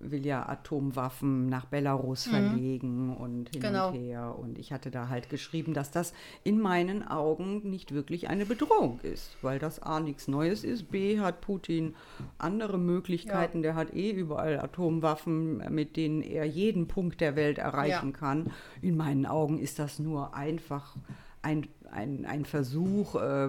[0.00, 3.88] will ja Atomwaffen nach Belarus verlegen und hin Genau.
[3.88, 4.36] und her.
[4.38, 6.12] Und ich hatte da halt geschrieben, dass das
[6.44, 11.18] in meinen Augen nicht wirklich eine Bedrohung ist, weil das A nichts Neues ist, B
[11.18, 11.94] hat Putin
[12.38, 18.10] andere Möglichkeiten, der hat eh überall Atomwaffen, mit denen er jeden Punkt der Welt erreichen
[18.12, 18.16] Ja.
[18.18, 18.50] kann.
[18.82, 20.94] In meinen Augen ist das nur einfach
[21.42, 23.48] ein, ein, ein Versuch, äh,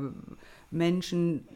[0.72, 1.48] Menschen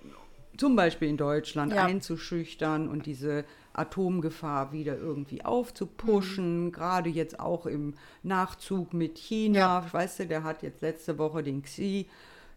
[0.58, 1.86] zum Beispiel in Deutschland Ja.
[1.86, 3.44] einzuschüchtern und diese
[3.74, 6.72] Atomgefahr wieder irgendwie aufzupuschen, Mhm.
[6.72, 9.86] gerade jetzt auch im Nachzug mit China.
[9.92, 12.08] Weißt du, der hat jetzt letzte Woche den Xi,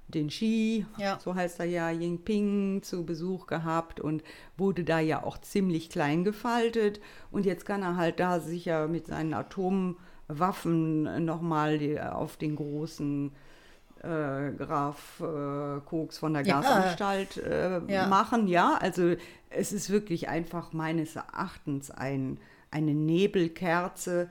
[0.09, 1.19] den Xi, Ja.
[1.19, 4.23] so heißt er ja, Jinping zu Besuch gehabt und
[4.57, 7.01] wurde da ja auch ziemlich klein gefaltet.
[7.31, 9.35] Und jetzt kann er halt da sicher mit seinen
[10.29, 13.33] Atomwaffen nochmal auf den großen
[14.07, 16.61] äh, Graf äh, Koks von der Ja.
[16.61, 18.07] Gasanstalt äh, Ja.
[18.07, 18.47] machen.
[18.49, 19.15] Ja, also
[19.51, 22.39] es ist wirklich einfach meines Erachtens ein,
[22.71, 24.29] eine Nebelkerze.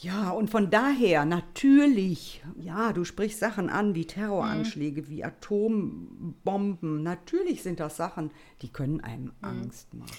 [0.00, 7.02] Ja, und von daher natürlich, ja, du sprichst Sachen an wie Terroranschläge, wie Atombomben.
[7.02, 8.30] Natürlich sind das Sachen,
[8.62, 10.12] die können einem Angst machen.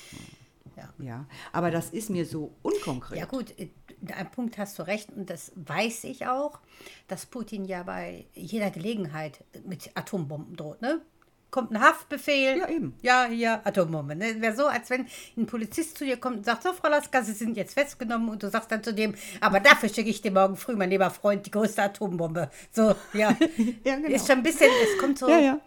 [0.79, 1.05] Ja.
[1.05, 3.17] Ja, aber das ist mir so unkonkret.
[3.17, 3.69] Ja gut, äh,
[4.15, 6.59] ein Punkt hast du recht und das weiß ich auch,
[7.07, 10.81] dass Putin ja bei jeder Gelegenheit mit Atombomben droht.
[10.81, 11.01] Ne?
[11.51, 12.59] Kommt ein Haftbefehl.
[12.59, 12.93] Ja, eben.
[13.01, 14.15] Ja, hier Atombombe.
[14.15, 14.39] Ne?
[14.39, 17.33] Wäre so, als wenn ein Polizist zu dir kommt und sagt, so Frau Laska, Sie
[17.33, 20.55] sind jetzt festgenommen und du sagst dann zu dem, aber dafür schicke ich dir morgen
[20.55, 22.51] früh, mein lieber Freund, die größte Atombombe.
[22.71, 23.35] So, ja.
[23.83, 24.09] Ja, genau.
[24.09, 25.59] Ist schon ein bisschen, es kommt so, Ja, ja.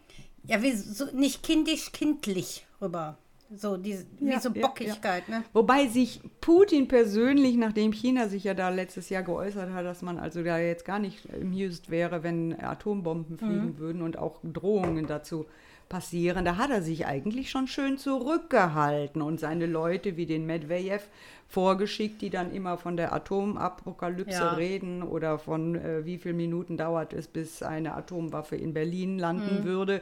[0.45, 3.19] ja, wie so, nicht kindisch, kindlich rüber.
[3.57, 5.45] So, diese, wie Ja, so ja, Bockigkeit, ne?
[5.53, 10.19] Wobei sich Putin persönlich, nachdem China sich ja da letztes Jahr geäußert hat, dass man
[10.19, 15.47] also da jetzt gar nicht amused wäre, wenn Atombomben fliegen würden und auch Drohungen dazu
[15.89, 21.03] passieren, da hat er sich eigentlich schon schön zurückgehalten und seine Leute wie den Medvedev
[21.49, 24.55] vorgeschickt, die dann immer von der Atomapokalypse Ja.
[24.55, 29.65] reden oder von äh, wie viele Minuten dauert es, bis eine Atomwaffe in Berlin landen
[29.65, 30.01] würde.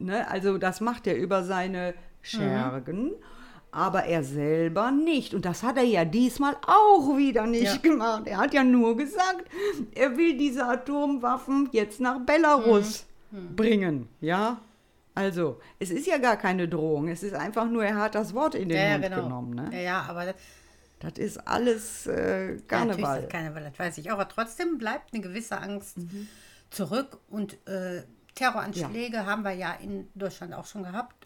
[0.00, 0.28] Ne?
[0.28, 3.12] Also das macht er über seine Schergen.
[3.70, 5.34] Aber er selber nicht.
[5.34, 7.76] Und das hat er ja diesmal auch wieder nicht Ja.
[7.76, 8.22] gemacht.
[8.26, 9.44] Er hat ja nur gesagt,
[9.94, 13.56] er will diese Atomwaffen jetzt nach Belarus Mhm.
[13.56, 14.08] bringen.
[14.20, 14.58] Ja?
[15.14, 17.08] Also, es ist ja gar keine Drohung.
[17.08, 19.22] Es ist einfach nur, er hat das Wort in den Ja, ja, Mund genau.
[19.24, 19.54] genommen.
[19.54, 19.68] Ne?
[19.72, 20.34] Ja, ja, aber das,
[21.00, 23.20] Das ist alles äh, Ja, natürlich ist Karneval.
[23.22, 24.14] das Karneval, das weiß ich auch.
[24.14, 25.96] Aber trotzdem bleibt eine gewisse Angst
[26.70, 27.18] zurück.
[27.28, 28.02] Und äh,
[28.34, 31.17] Terroranschläge haben wir ja in Deutschland auch schon gehabt.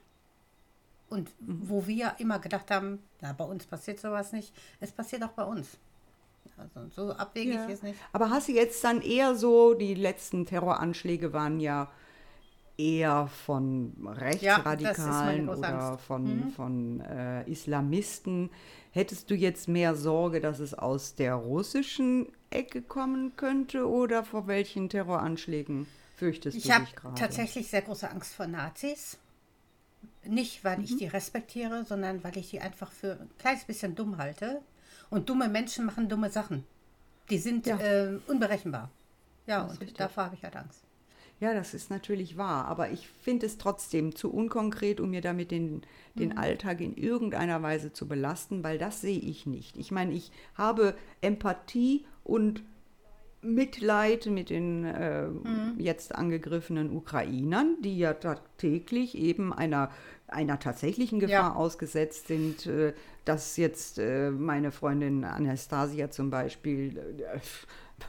[1.12, 5.32] Und wo wir immer gedacht haben, na, bei uns passiert sowas nicht, es passiert auch
[5.32, 5.68] bei uns.
[6.56, 7.66] Also so abwegig Ja.
[7.66, 7.98] ist nicht.
[8.12, 11.90] Aber hast du jetzt dann eher so, die letzten Terroranschläge waren ja
[12.78, 18.50] eher von Rechtsradikalen große oder von, von äh, Islamisten.
[18.92, 24.46] Hättest du jetzt mehr Sorge, dass es aus der russischen Ecke kommen könnte oder vor
[24.46, 27.16] welchen Terroranschlägen fürchtest Ich du habe dich gerade?
[27.16, 29.18] tatsächlich sehr große Angst vor Nazis.
[30.24, 30.84] Nicht, weil Mhm.
[30.84, 34.60] ich die respektiere, sondern weil ich die einfach für ein kleines bisschen dumm halte.
[35.10, 36.64] Und dumme Menschen machen dumme Sachen.
[37.30, 37.78] Die sind Ja.
[37.78, 38.90] äh, unberechenbar.
[39.46, 40.84] Ja, Das und davor habe ich halt Angst.
[41.40, 45.50] Ja, das ist natürlich wahr, aber ich finde es trotzdem zu unkonkret, um mir damit
[45.50, 45.82] den,
[46.14, 49.76] den Alltag in irgendeiner Weise zu belasten, weil das sehe ich nicht.
[49.76, 52.62] Ich meine, ich habe Empathie und
[53.42, 55.28] Mitleid mit den äh,
[55.76, 59.90] jetzt angegriffenen Ukrainern, die ja tagtäglich eben einer,
[60.28, 61.54] einer tatsächlichen Gefahr Ja.
[61.54, 67.38] ausgesetzt sind, äh, dass jetzt äh, meine Freundin Anastasia zum Beispiel, äh,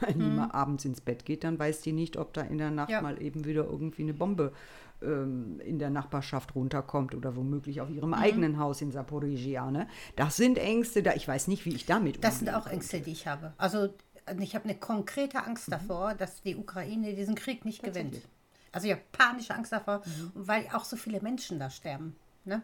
[0.00, 2.70] wenn die mal abends ins Bett geht, dann weiß die nicht, ob da in der
[2.70, 3.02] Nacht Ja.
[3.02, 4.52] mal eben wieder irgendwie eine Bombe
[5.02, 9.70] ähm, in der Nachbarschaft runterkommt oder womöglich auf ihrem eigenen Haus in Saporizhia.
[9.70, 9.86] Ne?
[10.16, 13.10] Das sind Ängste, da ich weiß nicht, wie ich damit Das sind auch Ängste, die
[13.12, 13.52] ich habe.
[13.58, 13.88] Also
[14.40, 18.14] ich habe eine konkrete Angst davor, dass die Ukraine diesen Krieg nicht gewinnt.
[18.14, 18.18] Mhm.
[18.18, 18.24] Mhm.
[18.72, 20.02] Also ich habe panische Angst davor,
[20.34, 22.16] und weil auch so viele Menschen da sterben.
[22.44, 22.62] Ne?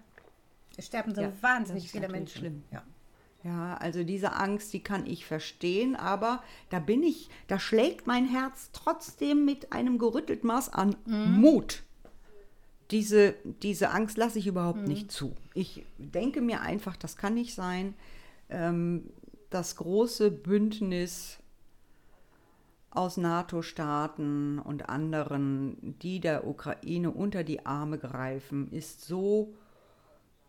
[0.77, 2.39] Es sterben so Ja, wahnsinnig viele Menschen.
[2.39, 2.63] schlimm.
[2.73, 2.83] Ja.
[3.43, 8.27] Ja, also diese Angst, die kann ich verstehen, aber da bin ich, da schlägt mein
[8.29, 11.83] Herz trotzdem mit einem gerüttelt Maß an Mut.
[12.91, 15.35] Diese, diese Angst lasse ich überhaupt nicht zu.
[15.55, 17.95] Ich denke mir einfach, das kann nicht sein.
[18.51, 19.09] Ähm,
[19.49, 21.39] das große Bündnis
[22.91, 29.55] aus NATO-Staaten und anderen, die der Ukraine unter die Arme greifen, ist so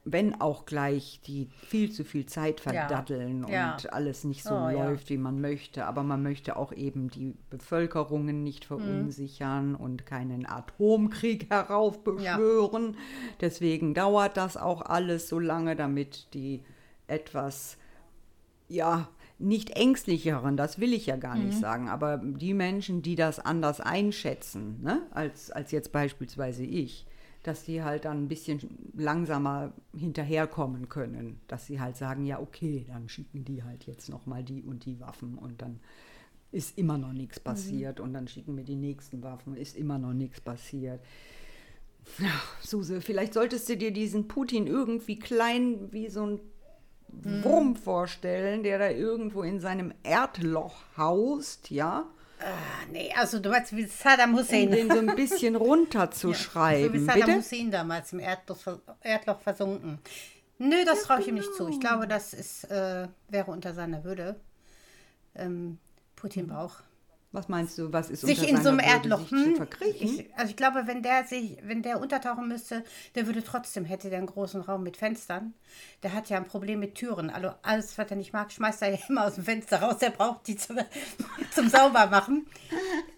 [0.03, 2.71] wenn auch gleich die viel zu viel Zeit Ja.
[2.71, 3.73] verdatteln Ja.
[3.75, 4.71] und alles nicht so Oh, ja.
[4.87, 5.85] läuft, wie man möchte.
[5.85, 8.79] Aber man möchte auch eben die Bevölkerungen nicht Mhm.
[8.79, 12.97] verunsichern und keinen Atomkrieg heraufbeschwören.
[13.41, 16.63] Deswegen dauert das auch alles so lange, damit die
[17.05, 17.77] etwas,
[18.69, 19.07] ja,
[19.41, 21.61] nicht ängstlicheren, das will ich ja gar nicht Mhm.
[21.61, 27.05] sagen, aber die Menschen, die das anders einschätzen, ne, als, als jetzt beispielsweise ich,
[27.43, 28.59] dass die halt dann ein bisschen
[28.95, 34.25] langsamer hinterherkommen können, dass sie halt sagen, ja okay, dann schicken die halt jetzt noch
[34.27, 35.79] mal die und die Waffen und dann
[36.51, 40.13] ist immer noch nichts passiert und dann schicken wir die nächsten Waffen, ist immer noch
[40.13, 40.99] nichts passiert.
[42.23, 46.39] Ach, Suse, vielleicht solltest du dir diesen Putin irgendwie klein wie so ein
[47.11, 52.05] Wurm vorstellen, der da irgendwo in seinem Erdloch haust, ja,
[52.43, 54.71] Ah, nee, also du meinst wie Saddam um Hussein.
[54.71, 57.05] den so ein bisschen so wie runterzuschreiben.
[57.05, 57.37] Saddam Bitte?
[57.37, 58.57] Hussein damals im Erdloch,
[59.01, 59.99] Erdloch versunken.
[60.57, 61.67] Nö, das traue ich ihm nicht zu.
[61.69, 64.39] Ich glaube, das ist, äh, wäre unter seiner Würde.
[65.35, 65.77] Ähm,
[66.15, 66.83] Putin braucht
[67.33, 69.31] Was meinst du, was ist sich in so einem Erdloch.
[69.31, 69.55] Hm?
[69.55, 70.19] verkriechen?
[70.19, 72.83] Ich, also ich glaube, wenn der sich, wenn der untertauchen müsste,
[73.15, 75.53] der würde trotzdem, hätte der einen großen Raum mit Fenstern.
[76.03, 77.29] Der hat ja ein Problem mit Türen.
[77.29, 79.99] Also alles, was er nicht mag, schmeißt er ja immer aus dem Fenster raus.
[79.99, 80.77] Der braucht die zum,
[81.51, 82.47] zum Saubermachen.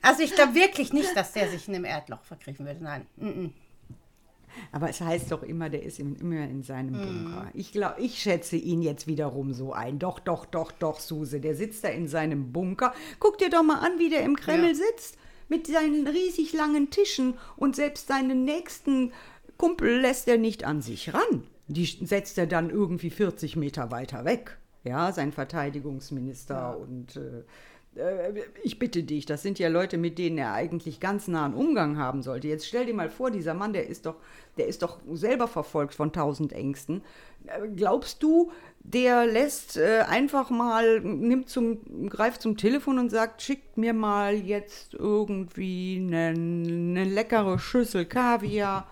[0.03, 2.83] Also ich glaube wirklich nicht, dass der sich in einem Erdloch verkriechen würde.
[2.83, 3.07] Nein.
[3.15, 3.51] Mm -mm.
[4.71, 7.23] Aber es heißt doch immer, der ist im- immer in seinem Mhm.
[7.25, 7.47] Bunker.
[7.53, 9.99] Ich glaube, ich schätze ihn jetzt wiederum so ein.
[9.99, 11.39] Doch, doch, doch, doch, Suse.
[11.39, 12.93] Der sitzt da in seinem Bunker.
[13.19, 14.75] Guck dir doch mal an, wie der im Kreml Ja.
[14.75, 15.17] sitzt.
[15.49, 17.35] Mit seinen riesig langen Tischen.
[17.57, 19.11] Und selbst seinen nächsten
[19.57, 21.43] Kumpel lässt er nicht an sich ran.
[21.67, 24.57] Die setzt er dann irgendwie 40 Meter weiter weg.
[24.83, 27.15] Ja, sein Verteidigungsminister und.
[27.15, 27.43] Äh, äh,
[28.63, 32.23] ich bitte dich, das sind ja Leute, mit denen er eigentlich ganz nahen Umgang haben
[32.23, 32.47] sollte.
[32.47, 34.15] Jetzt stell dir mal vor, dieser Mann, der ist doch,
[34.57, 37.03] der ist doch selber verfolgt von tausend Ängsten.
[37.45, 43.41] Äh, Glaubst du, der lässt äh, einfach mal, nimmt zum, greift zum Telefon und sagt,
[43.41, 48.87] schickt mir mal jetzt irgendwie eine, eine leckere Schüssel Kaviar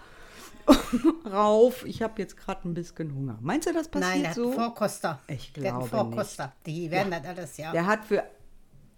[1.31, 1.85] rauf.
[1.85, 3.39] Ich habe jetzt gerade ein bisschen Hunger.
[3.41, 4.51] Meinst du, das passiert Nein, der so?
[4.51, 5.19] Vorkoster.
[5.27, 6.53] Ich der hat glaube einen Vorkoster.
[6.67, 7.71] Die werden das alles, ja.
[7.71, 8.23] Der hat für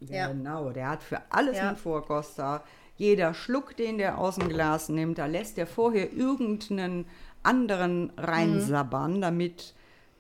[0.10, 0.28] Ja.
[0.28, 1.70] genau, der hat für alles Ja.
[1.70, 2.64] einen Vorkoster.
[2.98, 7.06] Jeder Schluck, den der aus dem Glas nimmt, da lässt er vorher irgendeinen
[7.42, 9.74] anderen reinsabbern, damit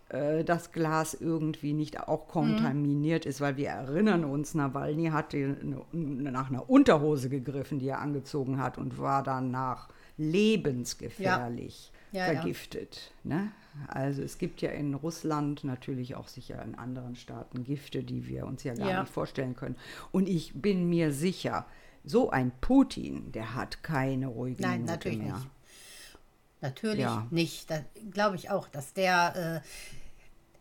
[0.09, 5.81] äh, das Glas irgendwie nicht auch kontaminiert ist, weil wir erinnern uns, Nawalny hatte eine,
[6.31, 12.33] nach einer Unterhose gegriffen, die er angezogen hat und war danach lebensgefährlich Ja, ja.
[12.33, 13.11] vergiftet.
[13.23, 13.51] Ne?
[13.87, 18.45] Also es gibt ja in Russland, natürlich auch sicher in anderen Staaten, Gifte, die wir
[18.45, 19.01] uns ja gar Ja.
[19.01, 19.75] nicht vorstellen können.
[20.11, 21.65] Und ich bin mir sicher,
[22.03, 25.33] so ein Putin, der hat keine ruhige Nein, Minute natürlich mehr.
[25.35, 25.47] nicht.
[26.61, 27.27] Natürlich Ja.
[27.29, 27.69] nicht.
[27.71, 29.67] Da glaube ich auch, dass der, äh,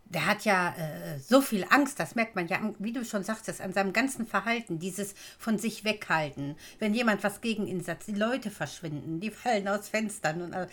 [0.06, 3.60] der hat ja äh, so viel Angst, das merkt man ja, wie du schon sagtest,
[3.60, 6.56] an seinem ganzen Verhalten, dieses von sich weghalten.
[6.78, 10.42] Wenn jemand was gegen ihn sagt, die Leute verschwinden, die fallen aus Fenstern.
[10.42, 10.66] Und, äh,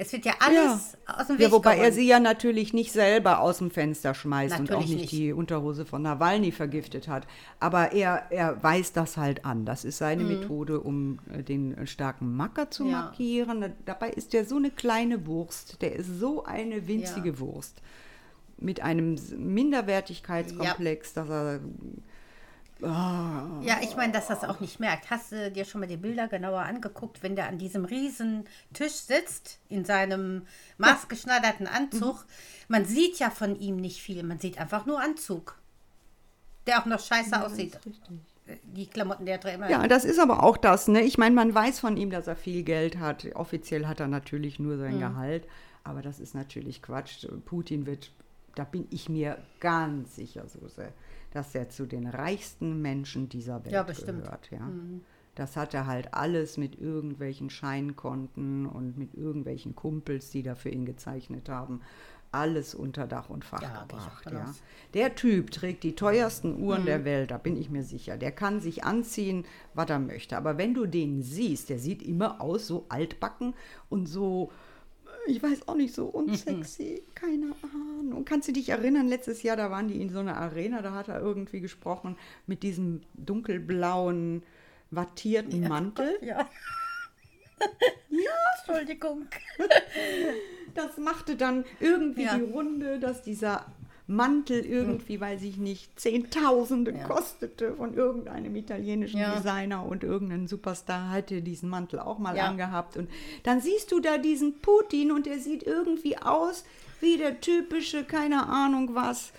[0.00, 1.18] es wird ja alles ja.
[1.18, 1.88] aus dem Weg Ja, wobei geräumt.
[1.88, 5.12] er sie ja natürlich nicht selber aus dem Fenster schmeißt natürlich und auch nicht, nicht,
[5.12, 7.26] die Unterhose von Nawalny vergiftet hat.
[7.58, 9.64] Aber er, er weist das halt an.
[9.64, 10.40] Das ist seine mhm.
[10.40, 12.92] Methode, um äh, den starken Macker zu ja.
[12.92, 13.72] markieren.
[13.86, 15.82] Dabei ist er so eine kleine Wurst.
[15.82, 17.38] Der ist so eine winzige ja.
[17.40, 17.82] Wurst
[18.56, 21.60] mit einem Minderwertigkeitskomplex, dass er.
[22.80, 22.86] Oh.
[23.62, 25.10] Ja, ich meine, dass das auch nicht merkt.
[25.10, 28.92] Hast du dir schon mal die Bilder genauer angeguckt, wenn der an diesem riesen Tisch
[28.92, 30.46] sitzt, in seinem
[30.78, 32.16] maßgeschneiderten Anzug?
[32.16, 32.24] Mhm.
[32.68, 35.58] Man sieht ja von ihm nicht viel, man sieht einfach nur Anzug.
[36.66, 37.78] Der auch noch scheiße ja, aussieht.
[38.62, 39.68] Die Klamotten, der er immer.
[39.68, 41.02] Ja, das ist aber auch das, ne?
[41.02, 43.26] Ich meine, man weiß von ihm, dass er viel Geld hat.
[43.34, 45.00] Offiziell hat er natürlich nur sein mhm.
[45.00, 45.48] Gehalt.
[45.82, 47.26] Aber das ist natürlich Quatsch.
[47.44, 48.10] Putin wird
[48.58, 50.92] da bin ich mir ganz sicher, Suse,
[51.38, 54.50] dass er zu den reichsten Menschen dieser Welt ja, gehört.
[54.50, 54.58] Ja.
[54.58, 55.02] Mhm.
[55.36, 60.70] Das hat er halt alles mit irgendwelchen Scheinkonten und mit irgendwelchen Kumpels, die da für
[60.70, 61.80] ihn gezeichnet haben,
[62.32, 64.28] alles unter Dach und Fach ja, gebracht.
[64.28, 64.52] Ja.
[64.94, 66.86] Der Typ trägt die teuersten Uhren mhm.
[66.86, 68.16] der Welt, da bin ich mir sicher.
[68.16, 70.36] Der kann sich anziehen, was er möchte.
[70.36, 73.54] Aber wenn du den siehst, der sieht immer aus so altbacken
[73.88, 74.50] und so
[75.28, 77.14] ich weiß auch nicht, so unsexy, mhm.
[77.14, 78.24] keine Ahnung.
[78.24, 81.08] Kannst du dich erinnern, letztes Jahr, da waren die in so einer Arena, da hat
[81.08, 84.42] er irgendwie gesprochen mit diesem dunkelblauen,
[84.90, 85.68] wattierten ja.
[85.68, 86.18] Mantel.
[86.22, 86.48] Ja.
[88.10, 88.30] ja.
[88.58, 89.26] Entschuldigung.
[90.74, 92.36] Das machte dann irgendwie ja.
[92.36, 93.66] die Runde, dass dieser
[94.10, 97.06] Mantel irgendwie, weiß ich nicht, Zehntausende ja.
[97.06, 99.34] kostete von irgendeinem italienischen ja.
[99.34, 102.46] Designer und irgendein Superstar hatte diesen Mantel auch mal ja.
[102.46, 102.96] angehabt.
[102.96, 103.10] Und
[103.42, 106.64] dann siehst du da diesen Putin und der sieht irgendwie aus
[107.00, 109.32] wie der typische, keine Ahnung was,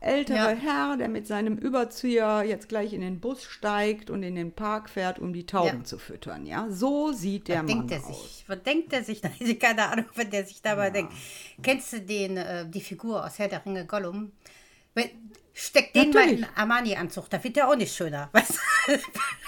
[0.00, 0.48] ältere ja.
[0.48, 4.88] Herr, der mit seinem Überzieher jetzt gleich in den Bus steigt und in den Park
[4.88, 5.84] fährt, um die Tauben ja.
[5.84, 6.46] zu füttern.
[6.46, 8.22] Ja, so sieht der was Mann denkt er aus.
[8.22, 9.20] Sich, was denkt er sich?
[9.60, 10.90] Keine Ahnung, was der sich dabei ja.
[10.90, 11.12] denkt.
[11.62, 14.32] Kennst du den, äh, die Figur aus Herr der Ringe Gollum?
[15.52, 18.30] Steck den mal in Armani-Anzug, da wird der auch nicht schöner.
[18.32, 18.58] Weißt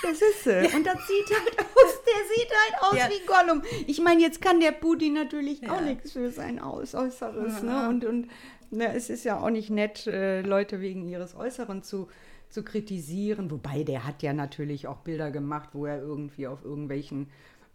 [0.02, 0.76] Das ist sie.
[0.76, 3.08] Und das sieht halt aus, der sieht halt aus ja.
[3.08, 3.62] wie Gollum.
[3.86, 5.72] Ich meine, jetzt kann der Putin natürlich ja.
[5.72, 7.62] auch nichts für sein Aus Äußeres.
[7.62, 7.88] Ne?
[7.88, 8.28] Und, und
[8.72, 12.08] na, es ist ja auch nicht nett, äh, Leute wegen ihres Äußeren zu,
[12.48, 13.50] zu kritisieren.
[13.50, 17.28] Wobei der hat ja natürlich auch Bilder gemacht, wo er irgendwie auf irgendwelchen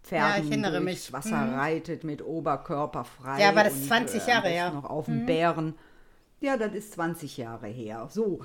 [0.03, 1.53] Pferden ja, durchs Wasser mhm.
[1.55, 3.41] reitet mit Oberkörper frei.
[3.41, 4.71] Ja, war das 20 und, äh, Jahre her.
[4.71, 5.25] Noch auf dem mhm.
[5.25, 5.75] Bären.
[6.39, 8.07] Ja, das ist 20 Jahre her.
[8.11, 8.39] So.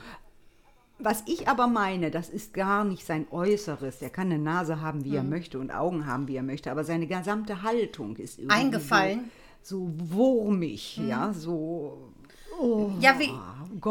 [0.98, 4.02] Was ich aber meine, das ist gar nicht sein Äußeres.
[4.02, 5.16] Er kann eine Nase haben, wie mhm.
[5.16, 9.30] er möchte und Augen haben, wie er möchte, aber seine gesamte Haltung ist irgendwie eingefallen.
[9.62, 11.08] So, so wurmig, mhm.
[11.08, 12.11] ja, so
[12.60, 13.32] Oh, ja, wie,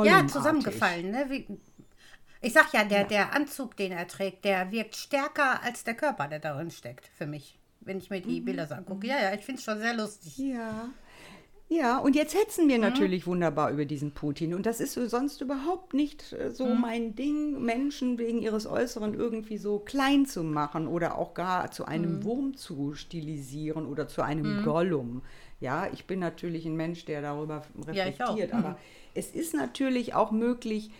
[0.05, 1.11] ja, zusammengefallen.
[1.11, 1.25] Ne?
[1.29, 1.47] Wie,
[2.41, 3.07] ich sag ja, der, ja.
[3.07, 7.27] der Anzug, den er trägt, der wirkt stärker als der Körper, der darin steckt, für
[7.27, 7.57] mich.
[7.81, 8.45] Wenn ich mir die mhm.
[8.45, 9.07] Bilder so angucke.
[9.07, 10.37] Ja, ja, ich finde es schon sehr lustig.
[10.37, 10.89] Ja.
[11.73, 12.81] Ja, und jetzt hetzen wir mhm.
[12.81, 14.53] natürlich wunderbar über diesen Putin.
[14.53, 16.81] Und das ist sonst überhaupt nicht äh, so mhm.
[16.81, 21.85] mein Ding, Menschen wegen ihres Äußeren irgendwie so klein zu machen oder auch gar zu
[21.85, 22.23] einem mhm.
[22.25, 24.65] Wurm zu stilisieren oder zu einem mhm.
[24.65, 25.21] Gollum.
[25.61, 28.77] Ja, ich bin natürlich ein Mensch, der darüber reflektiert, ja, aber
[29.13, 30.91] es ist natürlich auch möglich,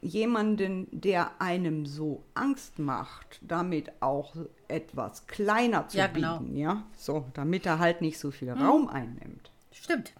[0.00, 4.34] jemanden, der einem so Angst macht, damit auch
[4.66, 6.38] etwas kleiner zu ja, genau.
[6.38, 8.62] bieten, ja, so, damit er halt nicht so viel mhm.
[8.62, 9.50] Raum einnimmt.
[9.70, 10.12] Stimmt.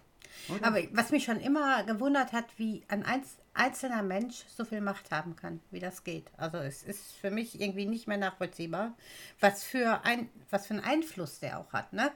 [0.49, 0.65] Oder?
[0.65, 3.05] Aber was mich schon immer gewundert hat, wie ein
[3.53, 6.25] einzelner Mensch so viel Macht haben kann, wie das geht.
[6.37, 8.93] Also es ist für mich irgendwie nicht mehr nachvollziehbar,
[9.39, 12.11] was für ein, was für einen Einfluss der auch hat, ne?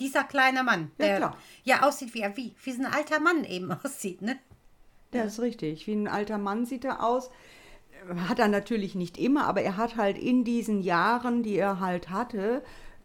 [0.00, 4.22] Dieser kleine Mann, der ja, ja aussieht wie, wie, wie ein alter Mann eben aussieht,
[4.22, 4.38] ne?
[5.14, 5.86] Ja, ist richtig.
[5.86, 7.30] Wie ein alter Mann sieht er aus.
[8.28, 12.10] Hat er natürlich nicht immer, aber er hat halt in diesen Jahren, die er halt
[12.10, 12.62] hatte,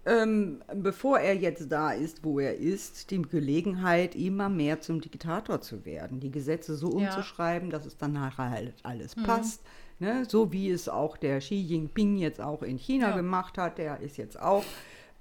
[0.08, 5.60] ähm, bevor er jetzt da ist, wo er ist, die Gelegenheit, immer mehr zum Diktator
[5.60, 6.22] zu werden.
[6.22, 7.78] Die Gesetze so umzuschreiben, ja.
[7.78, 9.24] dass es dann nachher halt alles mhm.
[9.24, 9.62] passt.
[10.00, 10.24] Ne?
[10.26, 13.16] So wie es auch der Xi Jinping jetzt auch in China ja.
[13.18, 13.78] gemacht hat.
[13.80, 14.64] Der ist jetzt auch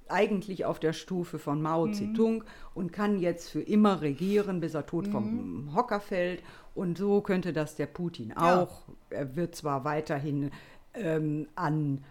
[0.09, 1.95] eigentlich auf der Stufe von Mao mhm.
[1.95, 5.13] Zedong und kann jetzt für immer regieren, bis er tot mhm.
[5.13, 6.43] vom Hocker fällt.
[6.75, 8.89] Und so könnte das der Putin auch.
[9.11, 9.19] Ja.
[9.19, 10.51] Er wird zwar weiterhin
[10.95, 12.05] ähm, an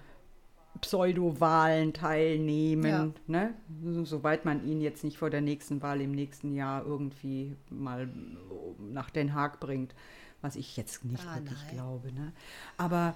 [0.81, 3.11] Pseudo-Wahlen teilnehmen, ja.
[3.27, 3.53] ne?
[4.03, 8.09] soweit man ihn jetzt nicht vor der nächsten Wahl im nächsten Jahr irgendwie mal
[8.79, 9.95] nach Den Haag bringt,
[10.41, 11.75] was ich jetzt nicht ah, wirklich nein.
[11.75, 12.11] glaube.
[12.11, 12.33] Ne?
[12.77, 13.15] Aber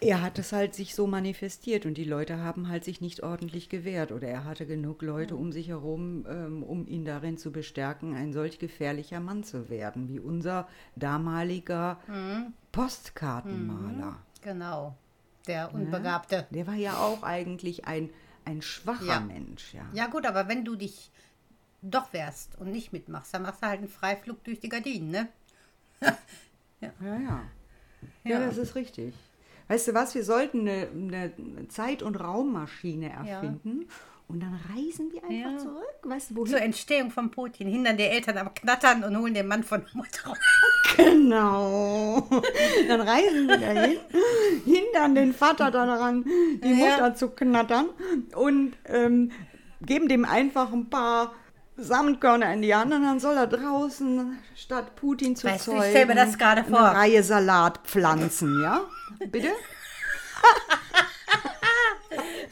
[0.00, 3.68] er hat es halt sich so manifestiert und die Leute haben halt sich nicht ordentlich
[3.68, 8.14] gewehrt oder er hatte genug Leute um sich herum, ähm, um ihn darin zu bestärken,
[8.14, 11.98] ein solch gefährlicher Mann zu werden, wie unser damaliger
[12.72, 14.18] Postkartenmaler.
[14.42, 14.96] Genau.
[15.46, 16.46] Der Unbegabte.
[16.50, 18.10] Der war ja auch eigentlich ein,
[18.44, 19.20] ein schwacher Ja.
[19.20, 19.86] Mensch, ja.
[19.92, 21.10] Ja, gut, aber wenn du dich
[21.82, 25.28] doch wehrst und nicht mitmachst, dann machst du halt einen Freiflug durch die Gardinen, ne?
[26.80, 27.42] Ja, ja.
[28.24, 28.40] Ja, Ja.
[28.40, 29.14] das ist richtig.
[29.68, 30.88] Weißt du was, wir sollten eine,
[31.38, 33.88] eine Zeit- und Raummaschine erfinden
[34.28, 35.58] und dann reisen wir einfach Ja.
[35.58, 35.84] zurück.
[36.04, 36.50] Weißt du, wohin?
[36.50, 39.90] Zur Entstehung von Putin hindern die Eltern am Knattern und holen den Mann von der
[39.94, 40.34] Mutter.
[40.96, 42.26] Genau.
[42.88, 43.98] Dann reisen wir dahin,
[44.64, 46.24] hindern den Vater daran,
[46.62, 46.74] die Ja.
[46.92, 47.86] Mutter zu knattern
[48.34, 49.30] und ähm,
[49.82, 51.34] geben dem einfach ein paar
[51.76, 55.90] Samenkörner in die Hand und dann soll er draußen statt Putin zu Weißt ich zeugen
[55.90, 56.78] stell mir das gerade vor.
[56.80, 58.80] eine Reihe Salat pflanzen, ja?
[59.30, 59.52] Bitte?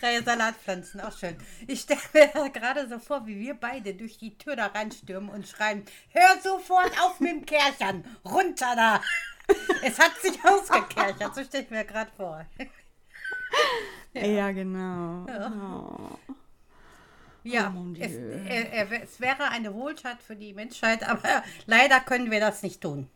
[0.02, 1.36] Reihe Salatpflanzen, auch schön.
[1.66, 5.46] Ich stelle mir gerade so vor, wie wir beide durch die Tür da reinstürmen und
[5.48, 9.00] schreien, hör sofort auf mit dem Kärchern, runter da.
[9.82, 12.46] Es hat sich ausgekerchert, so stelle ich mir gerade vor.
[14.14, 15.26] Ja, genau.
[15.28, 16.18] Oh.
[17.44, 22.30] Ja, Oh, es, er, er, es wäre eine Wohltat für die Menschheit, aber leider können
[22.30, 23.06] wir das nicht tun.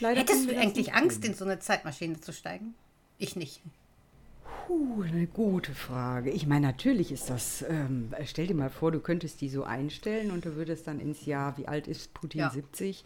[0.00, 1.30] Leider Hättest du eigentlich Angst, tun.
[1.32, 2.74] in so eine Zeitmaschine zu steigen?
[3.18, 3.60] Ich nicht.
[4.66, 6.30] Puh, eine gute Frage.
[6.30, 10.30] Ich meine, natürlich ist das, ähm, stell dir mal vor, du könntest die so einstellen
[10.30, 12.40] und du würdest dann ins Jahr, wie alt ist Putin?
[12.40, 12.50] Ja.
[12.50, 13.04] 70?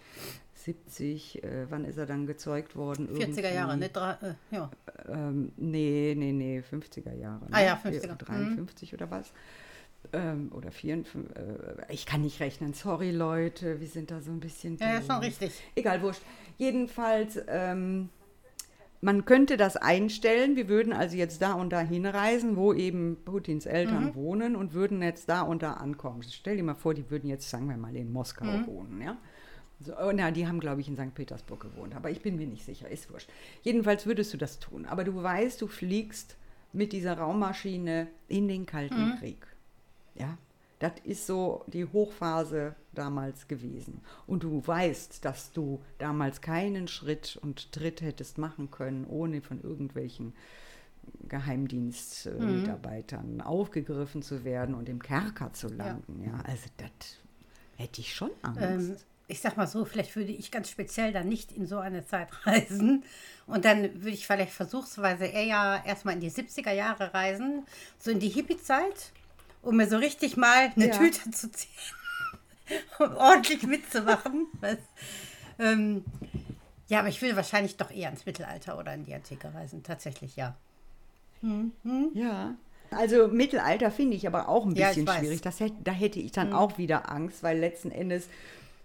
[0.55, 3.09] 70, äh, wann ist er dann gezeugt worden?
[3.09, 3.89] 40er Irgendwie, Jahre, ne?
[3.89, 4.71] Drei, äh, ja.
[5.09, 7.47] Ähm, nee, nee, nee, 50er Jahre.
[7.51, 7.67] Ah ne?
[7.67, 8.17] ja, 50er.
[8.17, 9.33] 53 oder was?
[10.13, 14.41] Ähm, oder 54, äh, ich kann nicht rechnen, sorry Leute, wir sind da so ein
[14.41, 15.07] bisschen Ja, doof.
[15.07, 15.53] schon richtig.
[15.77, 16.23] Egal, wurscht.
[16.59, 18.09] Jedenfalls, ähm,
[19.03, 20.57] man könnte das einstellen.
[20.57, 24.15] Wir würden also jetzt da und da hinreisen, wo eben Putins Eltern Mhm.
[24.15, 26.23] wohnen und würden jetzt da und da ankommen.
[26.23, 28.67] Stell dir mal vor, die würden jetzt, sagen wir mal, in Moskau Mhm.
[28.67, 29.17] wohnen, ja?
[29.79, 31.15] So, oh, na, die haben, glaube ich, in St.
[31.15, 33.31] Petersburg gewohnt, aber ich bin mir nicht sicher, ist wurscht.
[33.63, 34.85] Jedenfalls würdest du das tun.
[34.85, 36.37] Aber du weißt, du fliegst
[36.75, 39.19] mit dieser Raummaschine in den Kalten Mhm.
[39.19, 39.47] Krieg.
[40.21, 40.39] Ja,
[40.79, 44.01] das ist so die Hochphase damals gewesen.
[44.27, 49.63] Und du weißt, dass du damals keinen Schritt und Tritt hättest machen können, ohne von
[49.63, 50.33] irgendwelchen
[51.29, 56.23] Geheimdienstmitarbeitern aufgegriffen zu werden und im Kerker zu landen.
[56.25, 56.91] Ja, also das
[57.77, 58.61] hätte ich schon Angst.
[58.63, 58.97] Ähm,
[59.29, 62.29] ich sag mal so, vielleicht würde ich ganz speziell dann nicht in so eine Zeit
[62.47, 63.05] reisen.
[63.47, 67.65] Und dann würde ich vielleicht versuchsweise eher erstmal in die 70er Jahre reisen,
[67.99, 69.13] so in die Hippie-Zeit,
[69.63, 70.97] um mir so richtig mal eine Ja.
[70.97, 71.71] Tüte zu ziehen
[72.99, 74.47] und ordentlich mitzumachen.
[74.61, 74.79] Was,
[75.59, 76.05] ähm,
[76.89, 79.83] ja, aber ich will wahrscheinlich doch eher ins Mittelalter oder in die Antike reisen.
[79.83, 80.57] Tatsächlich, ja.
[82.15, 82.55] Ja.
[82.91, 85.05] Also Mittelalter finde ich aber auch ein Ja, bisschen.
[85.05, 85.11] Mhm.
[85.11, 85.41] schwierig.
[85.43, 88.29] Das da hätte ich dann auch wieder Angst, weil letzten Endes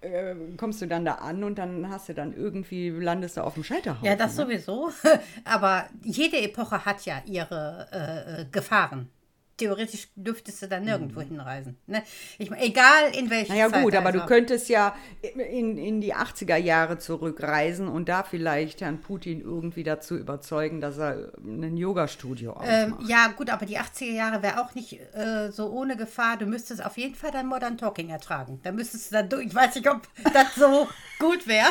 [0.01, 3.55] äh, kommst du dann da an und dann hast du dann irgendwie, landest du auf
[3.55, 4.05] dem Scheiterhaufen.
[4.05, 4.43] Ja, das ne?
[4.45, 4.91] sowieso.
[5.43, 9.09] Aber jede Epoche hat ja ihre äh, äh, Gefahren.
[9.57, 11.77] Theoretisch dürftest du dann nirgendwo hinreisen.
[11.87, 12.03] Ne?
[12.37, 13.57] Ich egal in welche Mhm.
[13.57, 13.83] Naja Zeit.
[13.83, 14.19] gut, aber also.
[14.19, 19.83] du könntest ja in, in die 80er Jahre zurückreisen und da vielleicht Herrn Putin irgendwie
[19.83, 22.69] dazu überzeugen, dass er ein Yoga-Studio aufmacht.
[22.69, 26.35] Ähm, ja, gut, aber die 80er Jahre wäre auch nicht äh, so ohne Gefahr.
[26.37, 28.59] Du müsstest auf jeden Fall dein Modern Talking ertragen.
[28.63, 29.45] Da müsstest du dann durch.
[29.45, 30.01] Ich weiß nicht, ob
[30.33, 30.87] das so
[31.19, 31.67] gut wäre.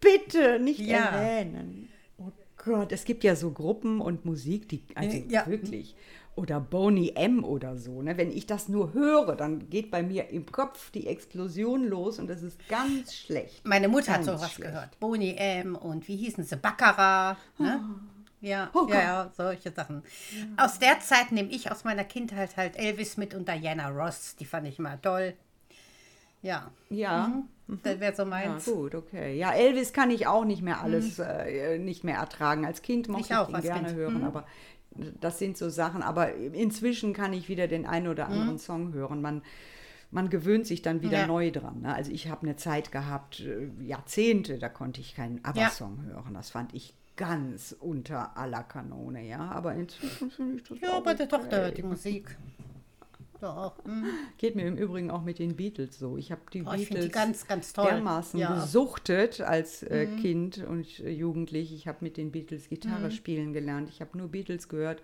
[0.00, 0.98] Bitte nicht Ja.
[1.10, 1.75] erwähnen.
[2.66, 5.46] Oh Gott, es gibt ja so Gruppen und Musik, die, also Ja.
[5.46, 5.94] wirklich,
[6.34, 8.16] oder Boney M oder so, ne?
[8.18, 12.26] wenn ich das nur höre, dann geht bei mir im Kopf die Explosion los und
[12.28, 13.66] das ist ganz schlecht.
[13.66, 14.70] Meine Mutter hat Ganz sowas schlecht.
[14.72, 15.00] gehört.
[15.00, 16.56] Boni M und wie hießen sie?
[16.56, 17.38] Baccarat.
[17.58, 17.80] Ne?
[18.42, 20.02] Ja, Oh ja, ja, solche Sachen.
[20.58, 24.36] Aus der Zeit nehme ich aus meiner Kindheit halt Elvis mit und Diana Ross.
[24.36, 25.32] Die fand ich mal toll.
[26.42, 27.42] Ja, Ja,
[27.82, 28.64] das wäre so ja, meins.
[28.66, 29.36] gut, okay.
[29.36, 32.64] Ja, Elvis kann ich auch nicht mehr alles äh, nicht mehr ertragen.
[32.64, 33.96] Als Kind mochte Ich ich, auch ihn gerne Kind.
[33.96, 34.00] Mhm.
[34.00, 34.46] hören, aber
[35.20, 36.02] das sind so Sachen.
[36.02, 38.58] Aber inzwischen kann ich wieder den einen oder anderen Mhm.
[38.58, 39.20] Song hören.
[39.20, 39.42] Man,
[40.12, 41.26] man gewöhnt sich dann wieder Ja.
[41.26, 41.80] neu dran.
[41.82, 41.92] Ne?
[41.94, 46.34] Also ich habe eine Zeit gehabt, äh, Jahrzehnte, da konnte ich keinen ABBA-Song hören.
[46.34, 49.40] Das fand ich ganz unter aller Kanone, ja.
[49.50, 52.36] Aber inzwischen finde ich das Ja, auch aber der Tochter hört die Musik.
[53.40, 53.74] Doch.
[53.84, 54.04] hm.
[54.38, 56.16] Geht mir im Übrigen auch mit den Beatles so.
[56.16, 57.86] Ich habe die finde Beatles die ganz, ganz toll.
[57.86, 58.50] dermaßen Ja.
[58.50, 58.54] Mhm.
[58.60, 61.72] gesuchtet als äh, Kind und äh, Jugendlich.
[61.74, 63.88] Ich habe mit den Beatles Gitarre spielen gelernt.
[63.90, 65.02] Ich habe nur Beatles gehört.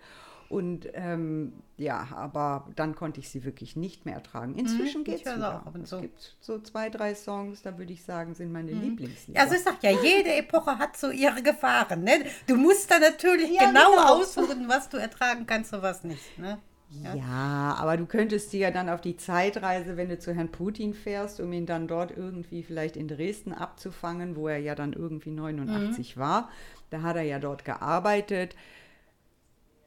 [0.49, 4.53] Und ähm, ja, aber dann konnte ich sie wirklich nicht mehr ertragen.
[4.55, 5.63] Inzwischen Mhm, geht es wieder.
[5.65, 6.01] auch Es zu.
[6.01, 9.39] gibt so zwei, drei Songs, da würde ich sagen, sind meine Lieblingslieder.
[9.41, 12.03] Also ich sag ja, jede Epoche hat so ihre Gefahren.
[12.03, 12.25] Ne?
[12.45, 14.15] Du musst da natürlich Ja, genau, genau.
[14.19, 16.37] aussuchen, was du ertragen kannst und was nicht.
[16.37, 16.59] Ne?
[17.01, 17.75] Ja.
[17.79, 21.39] aber du könntest dir ja dann auf die Zeitreise, wenn du zu Herrn Putin fährst,
[21.39, 26.17] um ihn dann dort irgendwie vielleicht in Dresden abzufangen, wo er ja dann irgendwie 89
[26.17, 26.49] war.
[26.89, 28.55] Da hat er ja dort gearbeitet.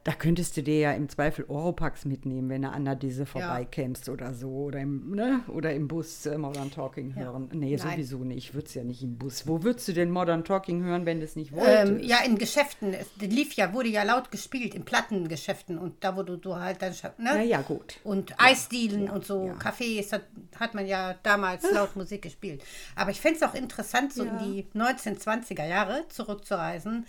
[0.06, 4.08] Da könntest du dir ja im Zweifel Oropax mitnehmen, wenn du an der Disse vorbeikämst
[4.08, 4.50] oder so.
[4.50, 5.40] Oder im, ne?
[5.48, 7.48] oder im Bus äh, Modern Talking hören.
[7.52, 7.90] Nee, Nein.
[7.90, 8.36] sowieso nicht.
[8.36, 9.48] Ich würde es ja nicht im Bus.
[9.48, 11.90] Wo würdest du denn Modern Talking hören, wenn du es nicht wolltest?
[11.90, 12.94] Ähm, ja, in Geschäften.
[12.94, 15.76] Es lief ja, wurde ja laut gespielt, in Plattengeschäften.
[15.76, 16.92] Und da, wo du, du halt dann.
[16.92, 17.08] Ne?
[17.18, 17.98] Na ja, gut.
[18.04, 19.54] Und Eisdielen und so, ja.
[19.54, 20.20] Cafés, da
[20.60, 22.62] hat man ja damals laut Musik gespielt.
[22.94, 27.06] Aber ich fände es auch interessant, so in die 1920er Jahre zurückzureisen.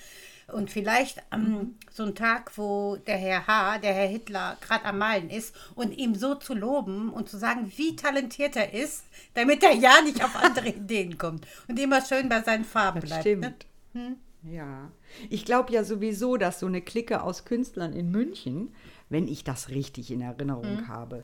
[0.54, 4.98] Und vielleicht am so einen Tag, wo der Herr H., der Herr Hitler, gerade am
[5.00, 9.62] Malen ist und ihm so zu loben und zu sagen, wie talentiert er ist, damit
[9.64, 13.22] er ja nicht auf andere Ideen kommt und immer schön bei seinen Farben Das bleibt.
[13.24, 13.66] stimmt.
[13.93, 14.16] Ne?
[14.43, 14.89] Ja.
[15.30, 18.74] Ich glaube ja sowieso, dass so eine Clique aus Künstlern in München,
[19.10, 20.88] wenn ich das richtig in Erinnerung Mhm.
[20.88, 21.24] habe,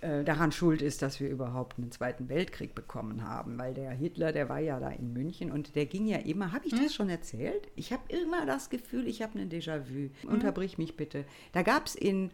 [0.00, 3.58] daran schuld ist, dass wir überhaupt einen Zweiten Weltkrieg bekommen haben.
[3.58, 6.66] Weil der Hitler, der war ja da in München und der ging ja immer, habe
[6.66, 6.82] ich Mhm.
[6.84, 7.68] das schon erzählt?
[7.76, 10.10] Ich habe immer das Gefühl, ich habe ein Déjà-vu.
[10.22, 10.28] Mhm.
[10.32, 11.24] Unterbrich mich bitte.
[11.52, 12.30] Da gab es in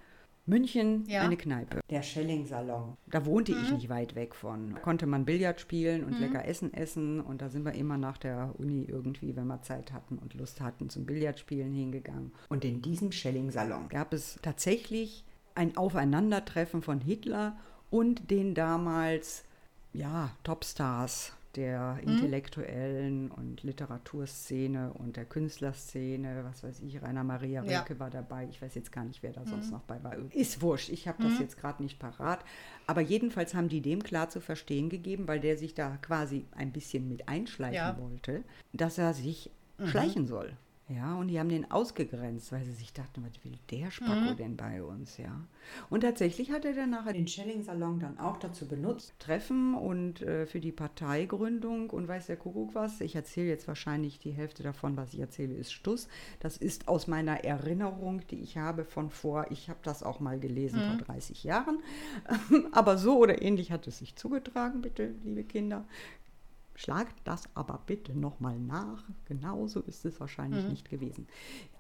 [0.47, 1.23] München Ja.
[1.23, 2.99] eine Kneipe, der Schelling-Salon.
[3.07, 3.77] Da wohnte ich Mhm.
[3.77, 4.75] nicht weit weg von.
[4.83, 7.23] Konnte man Billard spielen und lecker Essen essen.
[7.23, 10.61] Und da sind wir immer nach der Uni irgendwie, wenn wir Zeit hatten und Lust
[10.61, 12.33] hatten, zum Billardspielen hingegangen.
[12.51, 15.25] Und in diesem Schelling-Salon gab es tatsächlich
[15.55, 17.57] ein Aufeinandertreffen von Hitler
[17.91, 19.45] und den damals,
[19.93, 27.79] ja, Topstars der intellektuellen und Literaturszene und der Künstlerszene, was weiß ich, Rainer Maria Ja.
[27.81, 30.17] Rilke war dabei, ich weiß jetzt gar nicht, wer da sonst noch bei war.
[30.33, 32.45] Ist wurscht, ich habe das jetzt gerade nicht parat.
[32.87, 36.73] Aber jedenfalls haben die dem klar zu verstehen gegeben, weil der sich da quasi ein
[36.73, 37.99] bisschen mit einschleichen Ja.
[37.99, 38.43] wollte,
[38.73, 39.51] dass er sich
[39.85, 40.57] schleichen soll.
[40.89, 44.55] Ja, und die haben den ausgegrenzt, weil sie sich dachten, was will der Spacko denn
[44.55, 45.41] bei uns, ja.
[45.89, 50.45] Und tatsächlich hat er dann nachher den Schelling-Salon dann auch dazu benutzt, Treffen und äh,
[50.45, 53.01] für die Parteigründung und weiß der Kuckuck was.
[53.01, 56.07] Ich erzähle jetzt wahrscheinlich die Hälfte davon, was ich erzähle, ist Stuss.
[56.41, 60.39] Das ist aus meiner Erinnerung, die ich habe von vor, ich habe das auch mal
[60.39, 61.79] gelesen vor 30 Jahren.
[62.73, 65.87] Aber so oder ähnlich hat es sich zugetragen, bitte, liebe Kinder.
[66.77, 69.05] Schlagt das aber bitte nochmal nach.
[69.27, 71.29] Genauso ist es wahrscheinlich nicht gewesen.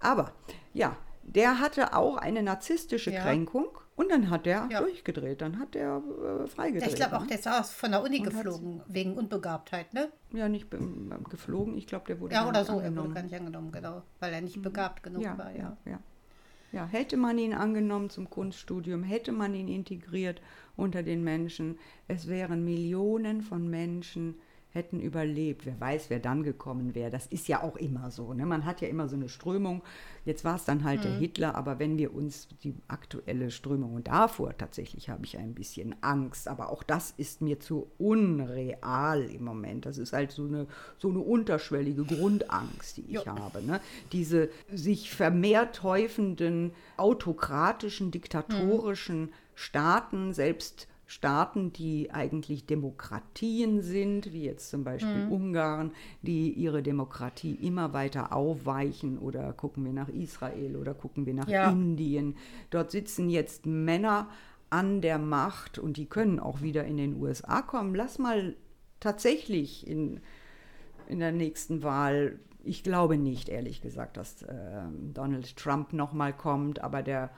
[0.00, 0.32] Aber
[0.72, 3.22] ja, der hatte auch eine narzisstische Ja.
[3.22, 3.66] Kränkung
[3.96, 4.80] und dann hat er Ja.
[4.80, 5.40] durchgedreht.
[5.40, 5.96] Dann hat er
[6.44, 6.90] äh, freigedreht.
[6.90, 7.26] Ich glaube auch, ne?
[7.28, 10.12] der ist aus von der Uni Und geflogen, wegen Unbegabtheit, ne?
[10.32, 10.78] Ja, nicht be-
[11.30, 11.76] geflogen.
[11.76, 13.14] Ich glaube, der wurde Ja, oder so, er wurde angenommen.
[13.14, 15.92] gar nicht angenommen, genau, weil er nicht begabt genug ja, war, ja, ja.
[15.92, 15.98] ja.
[16.72, 20.42] Ja, hätte man ihn angenommen zum Kunststudium, hätte man ihn integriert
[20.76, 21.78] unter den Menschen,
[22.08, 24.34] es wären Millionen von Menschen
[24.74, 25.64] hätten überlebt.
[25.64, 27.10] Wer weiß, wer dann gekommen wäre.
[27.10, 28.34] Das ist ja auch immer so.
[28.34, 28.44] Ne?
[28.44, 29.82] Man hat ja immer so eine Strömung.
[30.24, 31.02] Jetzt war es dann halt Mhm.
[31.04, 35.54] der Hitler, aber wenn wir uns die aktuelle Strömung und davor tatsächlich habe ich ein
[35.54, 39.86] bisschen Angst, aber auch das ist mir zu unreal im Moment.
[39.86, 40.66] Das ist halt so eine,
[40.98, 43.62] so eine unterschwellige Grundangst, die ich habe.
[43.62, 43.80] Ne?
[44.12, 54.68] Diese sich vermehrt häufenden autokratischen, diktatorischen Staaten, selbst Staaten, die eigentlich Demokratien sind, wie jetzt
[54.68, 55.92] zum Beispiel Ungarn,
[56.22, 61.46] die ihre Demokratie immer weiter aufweichen oder gucken wir nach Israel oder gucken wir nach
[61.46, 61.70] Ja.
[61.70, 62.34] Indien.
[62.70, 64.28] Dort sitzen jetzt Männer
[64.70, 67.94] an der Macht und die können auch wieder in den USA kommen.
[67.94, 68.56] Lass mal
[68.98, 70.18] tatsächlich in,
[71.06, 76.80] in der nächsten Wahl, ich glaube nicht, ehrlich gesagt, dass äh, Donald Trump nochmal kommt,
[76.82, 77.30] aber der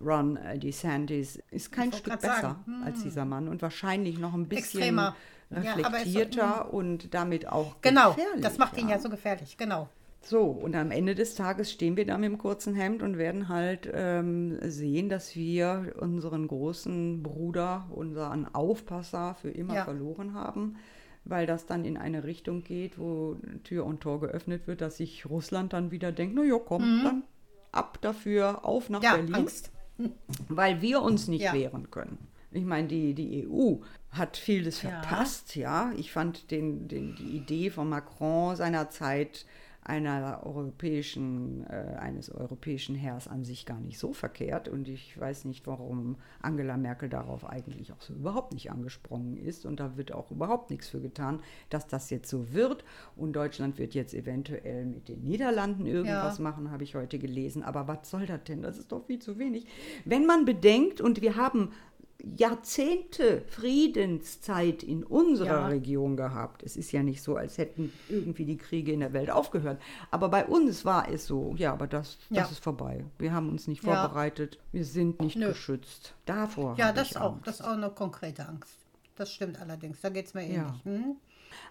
[0.00, 2.82] Ron äh, DeSantis ist kein Stück besser hm.
[2.84, 5.14] als dieser Mann und wahrscheinlich noch ein bisschen Extremer.
[5.50, 9.58] Ja, aber ist so, reflektierter und damit auch Genau, das macht ihn ja so gefährlich,
[9.58, 9.88] genau.
[10.22, 13.48] so, und am Ende des Tages stehen wir da mit dem kurzen Hemd und werden
[13.50, 19.84] halt ähm, sehen, dass wir unseren großen Bruder, unseren Aufpasser für immer Ja.
[19.84, 20.76] verloren haben,
[21.24, 25.28] weil das dann in eine Richtung geht, wo Tür und Tor geöffnet wird, dass sich
[25.28, 27.24] Russland dann wieder denkt, na ja, komm, dann
[27.72, 29.04] ab dafür, auf nach Mhm.
[29.04, 29.70] Ja, Berlin Angst.
[30.48, 31.52] Weil wir uns nicht Ja.
[31.52, 32.18] wehren können.
[32.50, 33.76] Ich meine, die, die EU
[34.10, 34.90] hat vieles Ja.
[34.90, 35.90] verpasst, ja.
[35.96, 39.46] Ich fand den, den, die Idee von Macron seinerzeit
[39.84, 44.68] einer europäischen, äh, eines europäischen Heers an sich gar nicht so verkehrt.
[44.68, 49.66] Und ich weiß nicht, warum Angela Merkel darauf eigentlich auch so überhaupt nicht angesprungen ist.
[49.66, 52.84] Und da wird auch überhaupt nichts für getan, dass das jetzt so wird.
[53.16, 56.44] Und Deutschland wird jetzt eventuell mit den Niederlanden irgendwas ja.
[56.44, 57.64] machen, habe ich heute gelesen.
[57.64, 58.62] Aber was soll das denn?
[58.62, 59.66] Das ist doch viel zu wenig.
[60.04, 61.70] Wenn man bedenkt, und wir haben
[62.24, 65.66] Jahrzehnte Friedenszeit in unserer ja.
[65.66, 66.62] Region gehabt.
[66.62, 69.80] Es ist ja nicht so, als hätten irgendwie die Kriege in der Welt aufgehört.
[70.10, 72.44] Aber bei uns war es so, ja, aber das, das ja.
[72.44, 73.04] ist vorbei.
[73.18, 74.60] Wir haben uns nicht vorbereitet, ja.
[74.72, 75.48] wir sind nicht Nö.
[75.48, 76.14] geschützt.
[76.24, 76.76] Davor.
[76.78, 77.32] Ja, das auch.
[77.32, 77.46] Angst.
[77.46, 78.78] Das ist auch eine konkrete Angst.
[79.16, 80.00] Das stimmt allerdings.
[80.00, 80.84] Da geht es mir ähnlich.
[80.84, 81.16] Hm?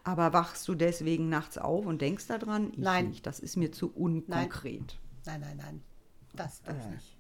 [0.04, 2.72] Aber wachst du deswegen nachts auf und denkst daran?
[2.74, 3.10] Ich nein.
[3.10, 3.26] Nicht.
[3.26, 5.00] Das ist mir zu unkonkret.
[5.26, 5.58] Nein, nein, nein.
[5.58, 5.82] nein.
[6.34, 6.90] Das, das äh.
[6.90, 7.18] nicht.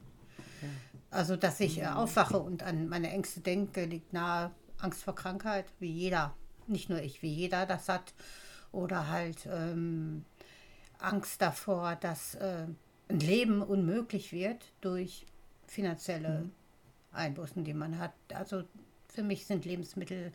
[1.12, 5.66] Also, dass ich äh, aufwache und an meine Ängste denke, liegt nahe Angst vor Krankheit,
[5.80, 6.34] wie jeder,
[6.68, 8.14] nicht nur ich, wie jeder das hat.
[8.72, 10.24] Oder halt ähm,
[10.97, 12.66] Angst davor, dass äh,
[13.09, 15.26] ein Leben unmöglich wird durch
[15.68, 16.51] finanzielle mhm.
[17.12, 18.14] Einbußen, die man hat.
[18.34, 18.64] Also
[19.09, 20.32] für mich sind Lebensmittel,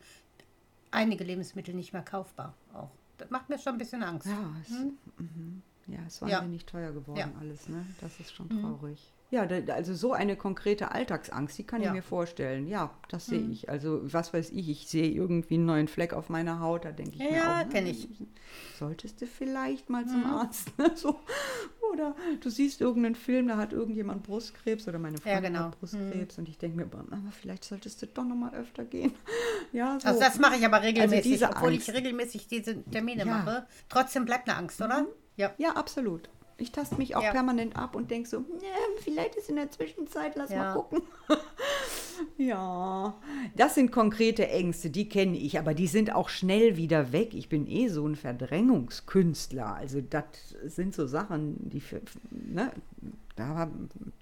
[0.91, 2.55] einige Lebensmittel nicht mehr kaufbar.
[2.75, 2.91] Auch.
[3.17, 4.27] Das macht mir schon ein bisschen Angst.
[4.27, 4.99] Ja, es, hm?
[5.17, 5.63] mhm.
[5.87, 6.43] ja, es war ja.
[6.43, 7.33] nicht teuer geworden ja.
[7.41, 7.87] alles, ne?
[8.03, 8.61] Das ist schon mhm.
[8.61, 9.15] traurig.
[9.31, 9.37] Mhm.
[9.37, 11.89] Ja, also so eine konkrete Alltagsangst, die kann ja.
[11.89, 12.67] ich mir vorstellen.
[12.67, 13.53] Ja, das sehe mhm.
[13.53, 13.69] ich.
[13.69, 17.15] Also was weiß ich, ich sehe irgendwie einen neuen Fleck auf meiner Haut, da denke
[17.15, 18.09] ich ja, mir ja, auch, kenne ich.
[18.79, 20.09] Solltest du vielleicht mal mhm.
[20.09, 20.73] zum Arzt.
[20.79, 20.93] Ne?
[20.95, 21.21] So.
[21.93, 25.65] Oder du siehst irgendeinen Film, da hat irgendjemand Brustkrebs oder meine Freundin ja, genau.
[25.67, 26.43] hat Brustkrebs mhm.
[26.43, 29.13] und ich denke mir, aber vielleicht solltest du doch noch mal öfter gehen.
[29.73, 30.09] ja, so.
[30.09, 31.89] Also das mache ich aber also regelmäßig, also obwohl Angst.
[31.89, 33.25] ich regelmäßig diese Termine ja.
[33.25, 33.67] mache.
[33.89, 35.03] Trotzdem bleibt eine Angst, oder?
[35.03, 35.09] Mhm.
[35.37, 35.55] Ja.
[35.59, 36.29] ja, absolut.
[36.59, 37.33] Ich taste mich auch ja.
[37.33, 38.45] permanent ab und denke so,
[39.03, 40.57] vielleicht ist in der Zwischenzeit, lass ja.
[40.57, 41.03] mal gucken.
[42.39, 43.15] ja,
[43.55, 47.35] das sind konkrete Ängste, die kenne ich, aber die sind auch schnell wieder weg.
[47.35, 49.75] Ich bin eh so ein Verdrängungskünstler.
[49.75, 50.25] Also das
[50.65, 52.01] sind so Sachen, die, für,
[52.31, 52.73] ne,
[53.37, 53.71] da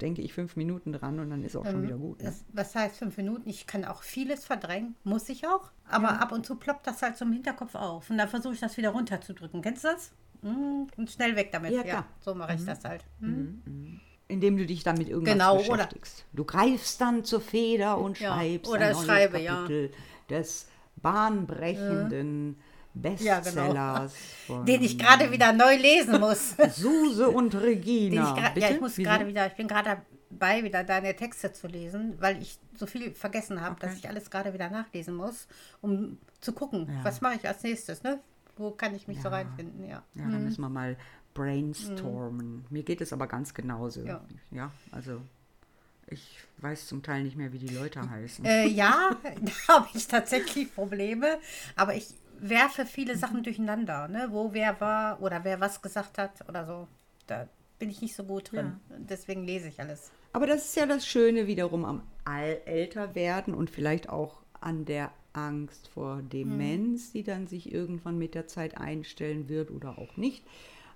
[0.01, 2.19] denke ich fünf Minuten dran und dann ist auch schon ähm, wieder gut.
[2.19, 2.25] Ne?
[2.25, 3.49] Das, was heißt fünf Minuten?
[3.49, 5.71] Ich kann auch vieles verdrängen, muss ich auch.
[5.89, 6.17] Aber ja.
[6.17, 8.91] ab und zu ploppt das halt zum Hinterkopf auf und dann versuche ich das wieder
[8.91, 9.63] runterzudrücken.
[9.63, 10.11] Kennst du das?
[10.45, 10.87] Mhm.
[10.97, 11.73] Und schnell weg damit.
[11.73, 12.67] Ja, ja so mache ich mhm.
[12.67, 13.05] das halt.
[13.19, 13.29] Mhm.
[13.29, 13.63] mhm.
[13.65, 14.01] mhm.
[14.27, 16.25] Indem du dich damit irgendwas genau, beschäftigst.
[16.33, 19.97] Oder du greifst dann zur Feder und ja, schreibst oder ein neues schreibe, Kapitel ja.
[20.31, 20.67] des
[20.97, 22.57] bahnbrechenden
[22.95, 23.55] Bestsellers.
[23.55, 24.09] Ja,
[24.49, 24.65] genau.
[24.65, 26.55] Den ich gerade wieder neu lesen muss.
[26.71, 28.53] Suse und Regina.
[28.57, 29.99] Ich ja, ich muss gerade wieder, ich bin gerade
[30.31, 33.87] dabei, wieder deine Texte zu lesen, weil ich so viel vergessen habe, okay.
[33.87, 35.49] dass ich alles gerade wieder nachlesen muss,
[35.83, 37.05] um zu gucken, ja.
[37.05, 38.21] was mache ich als nächstes, ne?
[38.57, 39.23] Wo kann ich mich ja.
[39.23, 39.85] so reinfinden?
[39.85, 40.97] Ja, ja da müssen wir mal
[41.35, 42.57] brainstormen.
[42.57, 42.65] Mhm.
[42.71, 44.03] Mir geht es aber ganz genauso.
[44.03, 45.21] Ja, ja also
[46.07, 48.45] ich weiß zum Teil nicht mehr, wie die Leute heißen.
[48.45, 51.39] Äh, ja, da habe ich tatsächlich Probleme.
[51.77, 54.29] Aber ich werfe viele Sachen durcheinander, ne?
[54.31, 56.89] wo wer war oder wer was gesagt hat oder so.
[57.27, 57.49] Da
[57.79, 58.81] bin ich nicht so gut drin.
[58.91, 58.97] Ja.
[58.99, 60.11] Deswegen lese ich alles.
[60.33, 65.13] Aber das ist ja das Schöne wiederum am älter werden und vielleicht auch an der
[65.35, 70.45] Angst vor Demenz, die dann sich irgendwann mit der Zeit einstellen wird oder auch nicht.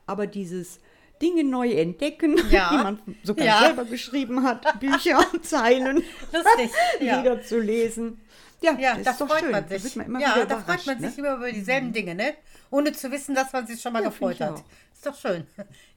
[0.07, 0.81] Aber dieses
[1.21, 2.71] Dinge neu entdecken, ja.
[2.71, 3.61] die man sogar ja.
[3.61, 5.97] selber geschrieben hat, Bücher und Zeilen
[6.33, 7.21] Lustig, ja.
[7.21, 8.21] wieder zu lesen.
[8.61, 9.51] Ja, ja das, das freut schön.
[9.51, 9.95] man sich.
[9.95, 11.09] Da man ja, da freut man ne?
[11.09, 11.93] sich immer über dieselben mhm.
[11.93, 12.35] Dinge, ne?
[12.71, 14.65] Ohne zu wissen, dass man sich schon mal ja, gefreut hat.
[14.93, 15.47] Ist doch schön.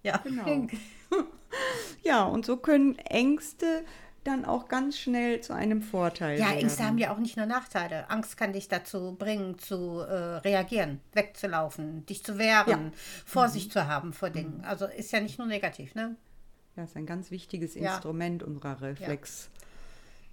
[0.03, 0.17] Ja.
[0.17, 0.67] Genau.
[2.03, 3.83] ja, und so können Ängste
[4.23, 6.39] dann auch ganz schnell zu einem Vorteil.
[6.39, 6.59] Ja, werden.
[6.59, 8.09] Ängste haben ja auch nicht nur Nachteile.
[8.09, 12.91] Angst kann dich dazu bringen, zu äh, reagieren, wegzulaufen, dich zu wehren, ja.
[13.25, 13.71] Vorsicht mhm.
[13.71, 14.57] zu haben vor Dingen.
[14.59, 14.63] Mhm.
[14.63, 16.15] Also ist ja nicht nur negativ, ne?
[16.75, 17.93] Ja, ist ein ganz wichtiges ja.
[17.93, 19.49] Instrument unserer Reflex,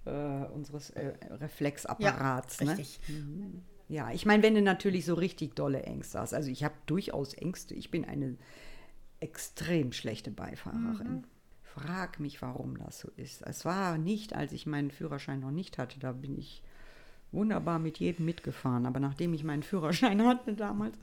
[0.05, 0.43] ja.
[0.43, 2.59] äh, unseres äh, Reflexapparats.
[2.59, 2.71] Ja, ne?
[2.77, 2.99] richtig.
[3.07, 3.63] Mhm.
[3.89, 6.35] Ja, ich meine, wenn du natürlich so richtig dolle Ängste hast.
[6.35, 7.73] Also ich habe durchaus Ängste.
[7.73, 8.37] Ich bin eine
[9.19, 11.25] extrem schlechte Beifahrerin.
[11.73, 13.41] Frag mich, warum das so ist.
[13.43, 16.63] Es war nicht, als ich meinen Führerschein noch nicht hatte, da bin ich
[17.31, 18.85] wunderbar mit jedem mitgefahren.
[18.85, 20.97] Aber nachdem ich meinen Führerschein hatte damals,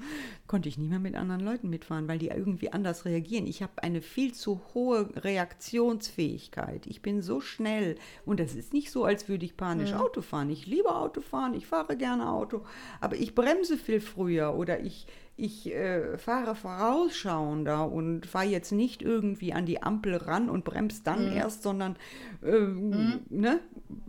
[0.46, 3.46] konnte ich nie mehr mit anderen Leuten mitfahren, weil die irgendwie anders reagieren.
[3.46, 6.86] Ich habe eine viel zu hohe Reaktionsfähigkeit.
[6.86, 7.96] Ich bin so schnell.
[8.24, 10.00] Und es ist nicht so, als würde ich panisch ja.
[10.00, 10.50] Auto fahren.
[10.50, 12.64] Ich liebe Autofahren, ich fahre gerne Auto.
[13.00, 15.06] Aber ich bremse viel früher oder ich
[15.36, 21.02] ich äh, fahre vorausschauender und fahre jetzt nicht irgendwie an die Ampel ran und bremse
[21.04, 21.36] dann mhm.
[21.36, 21.96] erst, sondern
[22.42, 23.20] äh, mhm.
[23.28, 23.60] ne,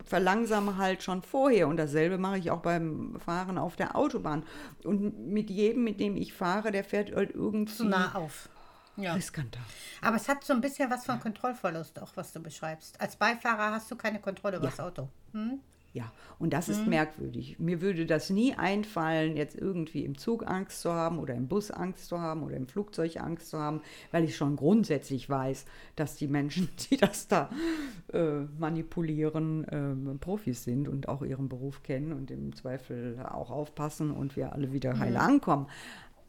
[0.06, 1.68] verlangsame halt schon vorher.
[1.68, 4.44] Und dasselbe mache ich auch beim Fahren auf der Autobahn.
[4.86, 7.74] Und mit jedem, mit dem ich fahre, der fährt halt irgendwie.
[7.74, 8.48] Zu nah auf.
[8.96, 9.14] Ja.
[9.14, 9.60] Riskanter.
[10.02, 13.00] Aber es hat so ein bisschen was von Kontrollverlust auch, was du beschreibst.
[13.00, 14.72] Als Beifahrer hast du keine Kontrolle über ja.
[14.72, 15.10] das Auto.
[15.34, 15.60] Hm?
[15.98, 17.58] Ja, und das ist merkwürdig.
[17.58, 21.72] Mir würde das nie einfallen, jetzt irgendwie im Zug Angst zu haben oder im Bus
[21.72, 23.82] Angst zu haben oder im Flugzeug Angst zu haben,
[24.12, 27.50] weil ich schon grundsätzlich weiß, dass die Menschen, die das da
[28.14, 34.12] äh, manipulieren, äh, Profis sind und auch ihren Beruf kennen und im Zweifel auch aufpassen
[34.12, 35.66] und wir alle wieder heil ankommen.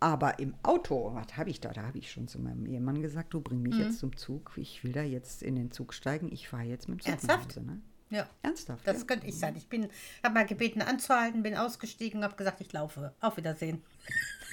[0.01, 1.75] Aber im Auto, was habe ich da?
[1.75, 4.53] Da habe ich schon zu meinem Ehemann gesagt, du bring mich jetzt zum Zug.
[4.57, 6.33] Ich will da jetzt in den Zug steigen.
[6.33, 7.57] Ich fahre jetzt mit dem Zug Ernsthaft?
[7.57, 7.67] Hause.
[7.67, 7.83] Ne?
[8.11, 8.27] Ja.
[8.43, 8.87] Ernsthaft?
[8.87, 9.05] Das ja.
[9.05, 9.55] könnte ich sein.
[9.57, 9.89] Ich bin,
[10.23, 13.13] habe mal gebeten anzuhalten, bin ausgestiegen, habe gesagt, ich laufe.
[13.21, 13.83] Auf Wiedersehen.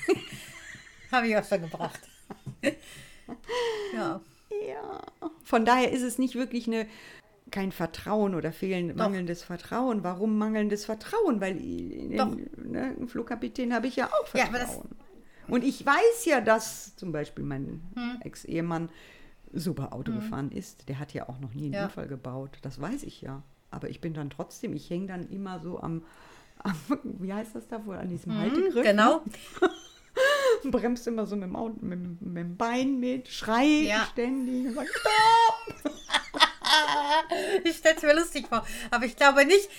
[1.11, 1.99] habe ich öfter gebracht.
[3.93, 4.21] ja.
[4.67, 5.01] Ja.
[5.43, 6.87] Von daher ist es nicht wirklich eine
[7.51, 10.03] kein Vertrauen oder fehlen, mangelndes Vertrauen.
[10.03, 11.39] Warum mangelndes Vertrauen?
[11.41, 12.35] Weil Doch.
[12.35, 14.89] den ne, im Flugkapitän habe ich ja auch Ja, Vertrauen.
[14.89, 18.17] das- Und ich weiß ja, dass zum Beispiel mein Hm.
[18.21, 18.89] Ex-Ehemann
[19.55, 20.87] super Auto gefahren ist.
[20.89, 21.85] Der hat ja auch noch nie einen Ja.
[21.85, 22.57] Unfall gebaut.
[22.61, 23.41] Das weiß ich ja.
[23.71, 26.03] Aber ich bin dann trotzdem, ich hänge dann immer so am,
[26.59, 28.83] am, wie heißt das da wohl, an diesem Haltegriff.
[28.85, 29.21] Genau.
[29.25, 29.69] Ne?
[30.71, 34.07] Bremst immer so mit dem, Auto, mit, mit dem Bein mit, schrei Ja.
[34.11, 34.67] ständig.
[34.67, 35.91] Und sag, Stopp!
[37.63, 38.65] Ich stelle es mir lustig vor.
[38.91, 39.69] Aber ich glaube nicht,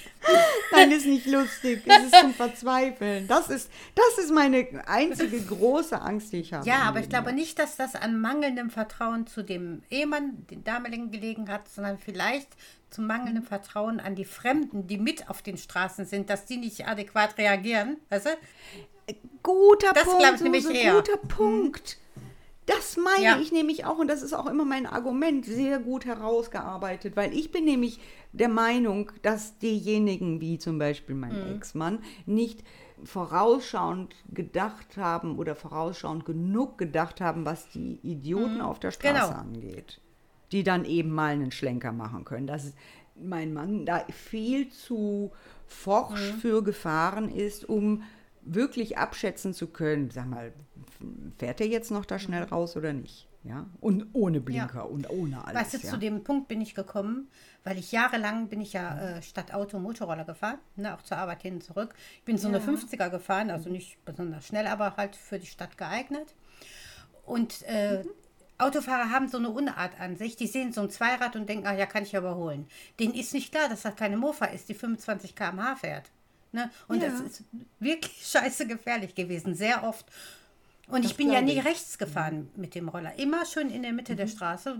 [0.72, 1.82] Nein, ist nicht lustig.
[1.86, 3.28] Es ist zum Verzweifeln.
[3.28, 6.66] Das ist, das ist meine einzige große Angst, die ich habe.
[6.66, 11.10] Ja, aber ich glaube nicht, dass das an mangelndem Vertrauen zu dem Ehemann, den damaligen
[11.10, 12.48] gelegen hat, sondern vielleicht
[12.90, 16.86] zum mangelnden Vertrauen an die Fremden, die mit auf den Straßen sind, dass die nicht
[16.86, 17.96] adäquat reagieren.
[18.08, 18.30] Weißt du?
[19.42, 20.94] Guter Das Punkt, glaub ich nämlich eher.
[20.94, 21.98] guter Punkt.
[22.66, 23.38] Das meine Ja.
[23.38, 27.52] ich nämlich auch und das ist auch immer mein Argument, sehr gut herausgearbeitet, weil ich
[27.52, 28.00] bin nämlich
[28.32, 31.52] der Meinung, dass diejenigen, wie zum Beispiel mein Mhm.
[31.56, 32.64] Ex-Mann, nicht
[33.04, 39.28] vorausschauend gedacht haben oder vorausschauend genug gedacht haben, was die Idioten auf der Straße Genau.
[39.40, 40.00] angeht,
[40.52, 42.46] die dann eben mal einen Schlenker machen können.
[42.46, 42.72] Dass
[43.14, 45.30] mein Mann da viel zu
[45.66, 46.38] forsch Mhm.
[46.38, 48.02] für gefahren ist, um
[48.46, 50.52] wirklich abschätzen zu können, sag mal,
[51.38, 53.28] fährt er jetzt noch da schnell raus oder nicht?
[53.44, 55.60] Ja, und ohne Blinker und ohne alles.
[55.60, 55.92] Weißt du, ja.
[55.92, 57.28] zu dem Punkt bin ich gekommen,
[57.62, 61.42] weil ich jahrelang bin ich ja äh, statt Auto Motorroller gefahren, ne, auch zur Arbeit
[61.42, 61.94] hin und zurück.
[62.16, 65.78] Ich bin so eine 50er gefahren, also nicht besonders schnell, aber halt für die Stadt
[65.78, 66.34] geeignet.
[67.24, 68.02] Und äh,
[68.58, 70.36] Autofahrer haben so eine Unart an sich.
[70.36, 72.66] Die sehen so ein Zweirad und denken, ah ja, kann ich ja überholen.
[72.98, 76.10] Denen ist nicht klar, dass das keine Mofa ist, die 25 km/h fährt.
[76.56, 76.70] Ne?
[76.88, 77.10] Und Ja.
[77.10, 77.44] das ist
[77.78, 80.06] wirklich scheiße gefährlich gewesen, sehr oft.
[80.88, 81.64] Und Das ich bin ja nie ich.
[81.64, 83.18] rechts gefahren mit dem Roller.
[83.18, 84.16] Immer schön in der Mitte Mhm.
[84.16, 84.76] der Straße,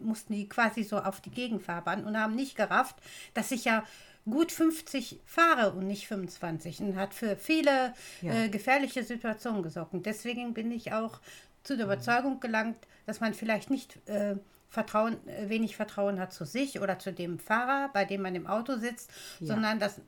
[0.00, 2.96] mussten die quasi so auf die Gegenfahrbahn und haben nicht gerafft,
[3.34, 3.84] dass ich ja
[4.24, 8.32] gut 50 fahre und nicht 25 und hat für viele Ja.
[8.34, 9.92] äh, gefährliche Situationen gesorgt.
[9.94, 11.20] Und deswegen bin ich auch
[11.62, 11.78] zu Mhm.
[11.78, 14.36] der Überzeugung gelangt, dass man vielleicht nicht äh,
[14.70, 18.46] Vertrauen, äh, wenig Vertrauen hat zu sich oder zu dem Fahrer, bei dem man im
[18.46, 19.10] Auto sitzt,
[19.40, 19.48] Ja.
[19.48, 20.00] sondern dass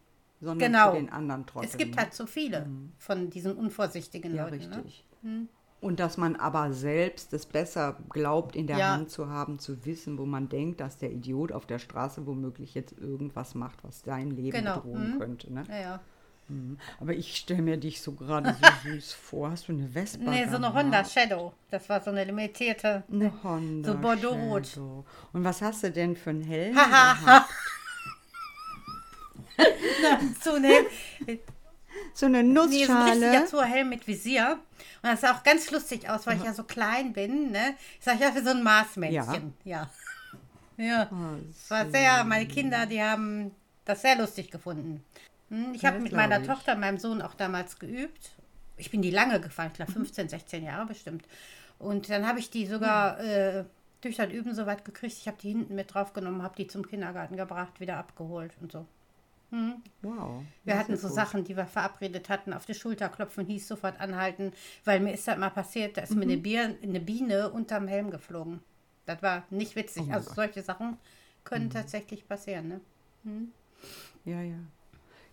[0.45, 0.91] sondern genau.
[0.91, 1.71] zu den anderen Trotteln.
[1.71, 2.03] es gibt ne?
[2.03, 2.67] halt so viele
[2.99, 4.69] von diesen unvorsichtigen Ja, Leuten.
[4.71, 4.77] Ne?
[4.85, 5.05] richtig.
[5.81, 8.93] Und dass man aber selbst es besser glaubt, in der Ja.
[8.95, 12.75] Hand zu haben, zu wissen, wo man denkt, dass der Idiot auf der Straße womöglich
[12.75, 14.77] jetzt irgendwas macht, was sein Leben Genau.
[14.81, 15.19] bedrohen Mhm.
[15.19, 15.53] könnte.
[15.53, 15.65] Ne?
[15.69, 16.01] Ja, ja.
[17.01, 19.51] Aber ich stelle mir dich so gerade so süß vor.
[19.51, 20.31] Hast du eine Vespa?
[20.31, 20.77] Nee, so eine gehabt?
[20.77, 21.53] Honda Shadow.
[21.71, 23.03] Das war so eine limitierte.
[23.11, 23.93] Eine Honda.
[23.93, 24.79] So Bordeaux-rot.
[25.33, 26.77] Und was hast du denn für einen Helm?
[30.43, 30.87] So ein Helm,
[32.13, 33.11] so eine nee, so ein Nussschale.
[33.13, 34.59] richtiger Zurhelm mit Visier.
[35.03, 37.51] Und das sah auch ganz lustig aus, weil ich ja so klein bin.
[37.53, 37.75] Ne?
[37.99, 39.55] Ich sag ja wie so ein Marsmännchen.
[39.65, 39.91] Ja.
[40.77, 41.09] Ja.
[41.13, 43.53] Oh, Es war sehr, meine Kinder, die haben
[43.85, 45.05] das sehr lustig gefunden.
[45.51, 46.47] Hm, Ich Ja, habe mit meiner ich.
[46.47, 48.33] Tochter und meinem Sohn auch damals geübt.
[48.77, 51.25] Ich bin die lange gefahren, ich glaube 15, 16 Jahre bestimmt.
[51.79, 53.65] Und dann habe ich die sogar äh,
[54.01, 55.17] durch das Üben so weit gekriegt.
[55.17, 58.87] Ich habe die hinten mit draufgenommen, habe die zum Kindergarten gebracht, wieder abgeholt und so.
[60.03, 60.43] Wow.
[60.65, 61.17] Wir hatten so gut.
[61.17, 64.53] Sachen, die wir verabredet hatten, auf die Schulter klopfen, hieß sofort anhalten,
[64.85, 68.11] weil mir ist das mal passiert, da ist mir eine, Bier, eine Biene unterm Helm
[68.11, 68.61] geflogen.
[69.07, 70.05] Das war nicht witzig.
[70.09, 70.37] Oh also Gott.
[70.37, 70.97] solche Sachen
[71.45, 72.69] können tatsächlich passieren.
[72.69, 72.81] Ne?
[74.25, 74.55] Ja, ja.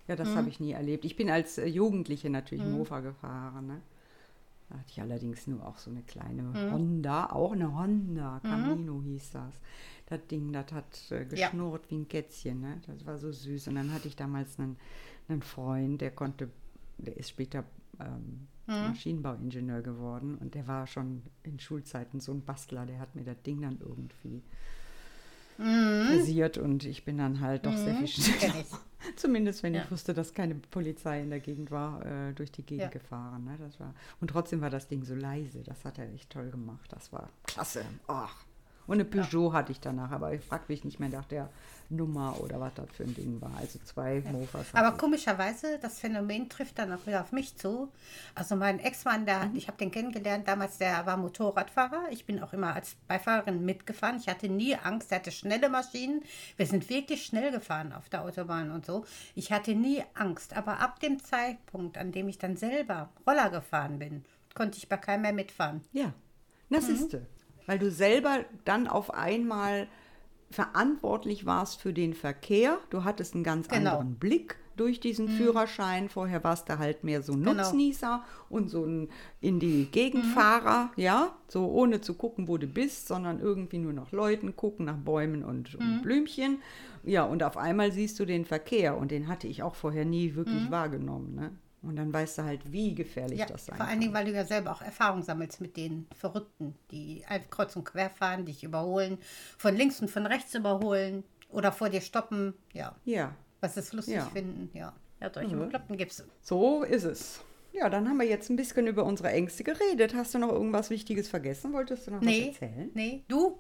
[0.08, 0.18] Ja, Mhm.
[0.18, 1.06] das habe ich nie erlebt.
[1.06, 3.68] Ich bin als äh, Jugendliche natürlich Mofa gefahren.
[3.68, 3.82] Ne?
[4.72, 6.72] Da hatte ich allerdings nur auch so eine kleine Mhm.
[6.72, 9.60] Honda, auch eine Honda, Camino hieß das.
[10.08, 11.24] Das Ding, das hat äh, Ja.
[11.26, 12.62] geschnurrt wie ein Kätzchen.
[12.62, 12.82] Ne?
[12.88, 13.68] Das war so süß.
[13.68, 14.78] Und dann hatte ich damals einen,
[15.28, 16.50] einen Freund, der konnte,
[16.98, 17.66] der ist später
[18.00, 18.88] ähm, Mhm.
[18.88, 20.36] Maschinenbauingenieur geworden.
[20.38, 23.78] Und der war schon in Schulzeiten so ein Bastler, der hat mir das Ding dann
[23.82, 24.42] irgendwie
[25.58, 28.54] passiert und ich bin dann halt doch sehr viel schneller.
[29.16, 29.84] Zumindest wenn Ja.
[29.84, 32.90] ich wusste, dass keine Polizei in der Gegend war, äh, durch die Gegend Ja.
[32.90, 33.46] gefahren.
[33.46, 33.58] Ne?
[33.60, 35.64] Das war, und trotzdem war das Ding so leise.
[35.64, 36.92] Das hat er echt toll gemacht.
[36.94, 37.84] Das war klasse.
[38.08, 38.36] Ach.
[38.88, 41.50] Und eine Peugeot hatte ich danach, aber ich frage mich nicht mehr nach der
[41.92, 43.52] Nummer oder was das für ein Ding war.
[43.58, 44.68] Also zwei Mofas.
[44.74, 47.92] hatte Aber komischerweise, das Phänomen trifft dann auch wieder auf mich zu.
[48.34, 49.56] Also mein Ex-Mann, der, Mhm.
[49.56, 52.06] ich habe den kennengelernt damals, der war Motorradfahrer.
[52.12, 54.18] Ich bin auch immer als Beifahrerin mitgefahren.
[54.18, 56.24] Ich hatte nie Angst, er hatte schnelle Maschinen.
[56.58, 59.06] Wir sind wirklich schnell gefahren auf der Autobahn und so.
[59.36, 60.56] Ich hatte nie Angst.
[60.56, 64.24] Aber ab dem Zeitpunkt, an dem ich dann selber Roller gefahren bin,
[64.56, 65.82] konnte ich bei keinem mehr mitfahren.
[65.92, 66.14] Ja,
[66.70, 66.96] das Mhm.
[66.96, 67.18] ist
[67.68, 69.88] Weil du selber dann auf einmal
[70.52, 72.78] verantwortlich warst für den Verkehr.
[72.90, 73.92] Du hattest einen ganz Genau.
[73.92, 76.10] anderen Blick durch diesen Führerschein.
[76.10, 77.54] Vorher warst du halt mehr so ein Genau.
[77.54, 79.10] Nutznießer und so ein
[79.42, 84.12] in die Gegenfahrer, ja, so ohne zu gucken, wo du bist, sondern irgendwie nur nach
[84.12, 86.60] Leuten gucken, nach Bäumen und, und Blümchen.
[87.04, 90.36] Ja, und auf einmal siehst du den Verkehr und den hatte ich auch vorher nie
[90.36, 91.36] wirklich wahrgenommen.
[91.36, 91.52] Ne?
[91.84, 94.32] Und dann weißt du halt, wie gefährlich Ja, das sein vor allen Dingen, weil du
[94.32, 99.18] ja selber auch Erfahrung sammelst mit den Verrückten, die kreuz und quer fahren, dich überholen,
[99.58, 102.54] von links und von rechts überholen oder vor dir stoppen.
[102.74, 104.26] Ja, Ja, was es lustig Ja.
[104.28, 104.70] finden.
[104.78, 106.24] Ja, ja solche Bekloppten gibt es.
[106.42, 107.42] So ist es.
[107.74, 110.14] Ja, dann haben wir jetzt ein bisschen über unsere Ängste geredet.
[110.14, 111.74] Hast du noch irgendwas Wichtiges vergessen?
[111.74, 112.92] Wolltest du noch was Nee, erzählen?
[112.94, 113.60] nee, du?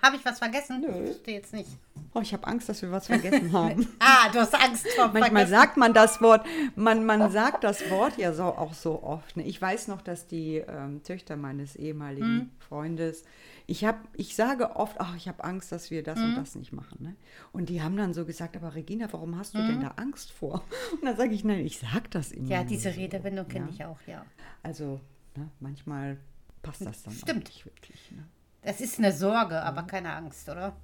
[0.00, 0.80] Habe ich was vergessen?
[0.80, 0.88] Nö.
[1.04, 1.68] Ich wüsste jetzt nicht.
[2.14, 3.86] Oh, ich habe Angst, dass wir was vergessen haben.
[3.98, 5.50] Ah, du hast Angst vor Manchmal Vergessen.
[5.50, 9.36] sagt man das Wort, man, man sagt das Wort ja so auch so oft.
[9.36, 9.44] Ne?
[9.44, 12.50] Ich weiß noch, dass die ähm, Töchter meines ehemaligen Hm.
[12.68, 13.24] Freundes,
[13.66, 16.30] ich habe, ich sage oft, ach, ich habe Angst, dass wir das Hm.
[16.30, 16.98] und das nicht machen.
[17.00, 17.16] Ne?
[17.52, 19.66] Und die haben dann so gesagt, aber Regina, warum hast du Hm.
[19.68, 20.62] denn da Angst vor?
[20.92, 22.48] Und dann sage ich, nein, ich sage das immer.
[22.48, 22.98] Ja, diese so.
[23.00, 23.72] Redewendung kenne Ja.
[23.72, 24.26] ich auch, ja.
[24.62, 25.00] Also,
[25.36, 26.18] ne, manchmal
[26.62, 27.44] passt das dann Stimmt.
[27.44, 28.10] auch nicht wirklich.
[28.12, 28.24] Ne?
[28.62, 30.74] Das ist eine Sorge, aber keine Angst, oder?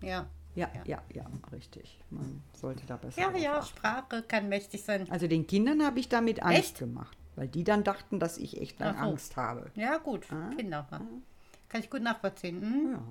[0.00, 0.26] Ja.
[0.54, 1.98] Ja, ja, ja, richtig.
[2.08, 3.20] Man sollte da besser.
[3.20, 3.76] Ja, ja, achten.
[3.76, 5.06] Sprache kann mächtig sein.
[5.10, 6.78] Also den Kindern habe ich damit Angst Echt?
[6.78, 9.00] gemacht, weil die dann dachten, dass ich echt Ach so.
[9.00, 9.70] Angst habe.
[9.74, 10.26] Ja, gut,
[10.56, 10.86] Kinder.
[10.90, 11.00] ja.
[11.68, 12.60] Kann ich gut nachvollziehen.
[12.60, 12.92] Mhm.
[12.92, 13.02] Ja.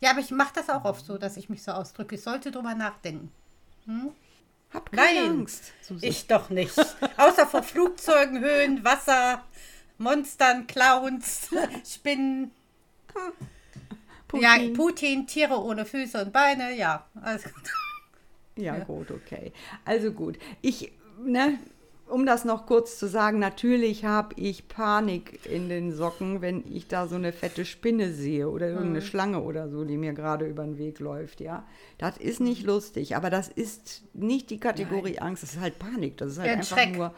[0.00, 2.16] Ja, aber ich mache das auch oft so, dass ich mich so ausdrücke.
[2.16, 3.30] Ich sollte drüber nachdenken.
[4.72, 5.72] Hab keine Nein, Angst.
[5.82, 6.06] Susi.
[6.06, 6.76] ich doch nicht.
[7.16, 9.42] Außer vor Flugzeugen, Höhen, Wasser,
[9.98, 11.48] Monstern, Clowns,
[11.86, 12.50] Spinnen.
[14.28, 14.42] Putin.
[14.44, 16.74] Ja, Putin, Tiere ohne Füße und Beine.
[16.76, 17.52] Ja, alles gut.
[18.58, 19.52] Ja, gut, okay.
[19.84, 20.38] Also gut.
[20.62, 20.90] Ich,
[21.22, 21.58] ne,
[22.08, 26.88] um das noch kurz zu sagen, natürlich habe ich Panik in den Socken, wenn ich
[26.88, 29.04] da so eine fette Spinne sehe oder irgendeine Mhm.
[29.04, 31.66] Schlange oder so, die mir gerade über den Weg läuft, ja.
[31.98, 36.16] Das ist nicht lustig, aber das ist nicht die Kategorie Angst, das ist halt Panik.
[36.16, 36.96] Das ist halt Ja, ein einfach Schreck.
[36.96, 37.14] nur.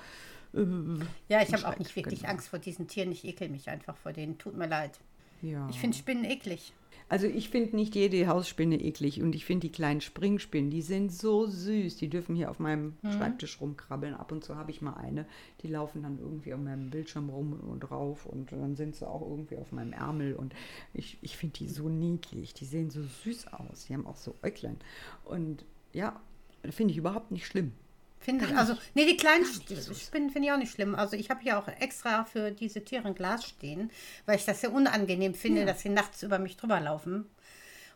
[0.54, 2.32] äh, Ja, ich habe auch nicht wirklich genau.
[2.32, 3.12] Angst vor diesen Tieren.
[3.12, 4.38] Ich ekel mich einfach vor denen.
[4.38, 4.98] Tut mir leid.
[5.42, 5.68] Ja.
[5.70, 6.72] Ich finde Spinnen eklig.
[7.10, 11.10] Also ich finde nicht jede Hausspinne eklig und ich finde die kleinen Springspinnen, die sind
[11.10, 11.96] so süß.
[11.96, 13.12] Die dürfen hier auf meinem Mhm.
[13.12, 14.12] Schreibtisch rumkrabbeln.
[14.14, 15.24] Ab und zu habe ich mal eine.
[15.62, 19.22] Die laufen dann irgendwie auf meinem Bildschirm rum und drauf und dann sind sie auch
[19.22, 20.52] irgendwie auf meinem Ärmel und
[20.92, 22.52] ich, ich finde die so niedlich.
[22.52, 23.86] Die sehen so süß aus.
[23.86, 24.76] Die haben auch so Äuglein.
[25.24, 25.64] Und
[25.94, 26.20] ja,
[26.68, 27.72] finde ich überhaupt nicht schlimm.
[28.20, 28.56] Finde.
[28.56, 30.94] Also, nee, die kleinen Spinnen finde ich auch nicht schlimm.
[30.94, 33.90] Also, ich habe ja auch extra für diese Tiere ein Glas stehen,
[34.26, 37.26] weil ich das sehr unangenehm finde, dass sie nachts über mich drüber laufen.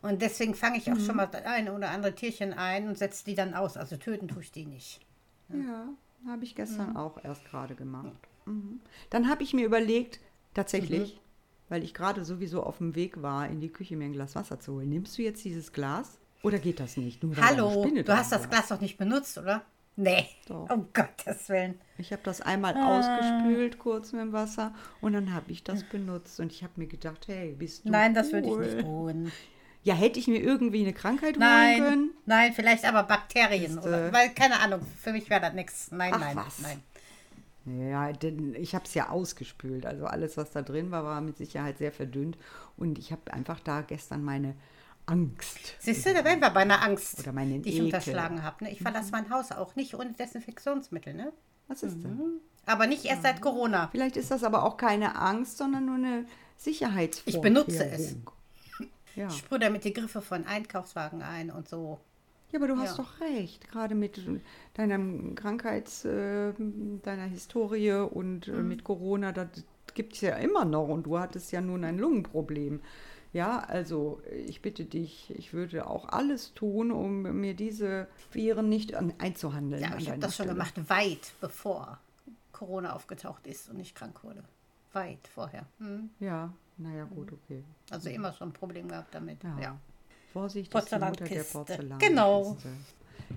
[0.01, 3.35] Und deswegen fange ich auch schon mal eine oder andere Tierchen ein und setze die
[3.35, 3.77] dann aus.
[3.77, 4.99] Also, töten tue ich die nicht.
[5.49, 5.87] Ja,
[6.27, 8.11] habe ich gestern auch erst gerade gemacht.
[8.45, 8.79] Mhm.
[9.09, 10.19] Dann habe ich mir überlegt,
[10.53, 11.19] tatsächlich,
[11.69, 14.59] weil ich gerade sowieso auf dem Weg war, in die Küche mir ein Glas Wasser
[14.59, 14.89] zu holen.
[14.89, 17.21] Nimmst du jetzt dieses Glas oder geht das nicht?
[17.41, 18.49] Hallo, du hast das?
[18.49, 19.65] Glas doch nicht benutzt, oder?
[19.95, 20.27] Nee.
[20.47, 20.69] Doch.
[20.69, 21.79] Um Gottes Willen.
[21.97, 26.39] Ich habe das einmal ausgespült kurz mit dem Wasser und dann habe ich das benutzt
[26.39, 28.65] und ich habe mir gedacht, hey, bist du Nein, das würde ich cool.
[28.65, 29.31] nicht tun.
[29.83, 32.11] Ja, hätte ich mir irgendwie eine Krankheit holen Nein, können?
[32.25, 33.77] nein, vielleicht aber Bakterien.
[33.77, 35.91] Ist, Oder, äh, weil, keine Ahnung, für mich wäre das nichts.
[35.91, 36.59] Nein, Ach, nein, was.
[36.59, 36.81] nein.
[37.65, 39.85] Ja, denn ich habe es ja ausgespült.
[39.85, 42.37] Also alles, was da drin war, war mit Sicherheit sehr verdünnt.
[42.77, 44.55] Und ich habe einfach da gestern meine
[45.05, 45.75] Angst.
[45.79, 47.85] Siehst du, da wären wir bei einer Angst, Oder meinen die ich Ekel.
[47.85, 48.63] unterschlagen habe.
[48.65, 48.71] Ne?
[48.71, 51.13] Ich verlasse mein Haus auch nicht ohne Desinfektionsmittel.
[51.13, 51.33] Ne?
[51.67, 52.03] Was ist Mhm.
[52.03, 52.21] denn?
[52.65, 53.89] Aber nicht erst seit Corona.
[53.91, 56.25] Vielleicht ist das aber auch keine Angst, sondern nur eine
[56.57, 57.35] Sicherheitsvorkehrung.
[57.35, 58.15] Ich benutze es.
[59.15, 59.27] Ja.
[59.27, 61.99] Ich sprühe damit die Griffe von Einkaufswagen ein und so.
[62.51, 63.03] ja, aber du hast Ja.
[63.03, 63.69] doch recht.
[63.69, 64.19] Gerade mit
[64.73, 66.51] deinem Krankheits-, äh,
[67.03, 68.53] deiner Historie und Mhm.
[68.55, 69.49] äh, mit Corona, das
[69.93, 70.87] gibt es ja immer noch.
[70.87, 72.81] Und du hattest ja nun ein Lungenproblem.
[73.33, 78.93] Ja, also ich bitte dich, ich würde auch alles tun, um mir diese Viren nicht
[78.93, 79.81] an, einzuhandeln.
[79.81, 80.53] Ja, ich habe das schon Stelle.
[80.53, 81.97] gemacht, weit bevor
[82.51, 84.43] Corona aufgetaucht ist und ich krank wurde.
[84.93, 85.65] Weit vorher.
[85.79, 86.11] Hm.
[86.19, 87.63] Ja, naja, gut, okay.
[87.89, 89.43] Also immer schon ein Problem gehabt damit.
[89.43, 89.57] Ja.
[89.59, 89.77] Ja.
[90.31, 91.57] Vorsicht ist die Mutter der Porzellankiste.
[91.57, 91.99] Porzellan.
[91.99, 92.57] Genau.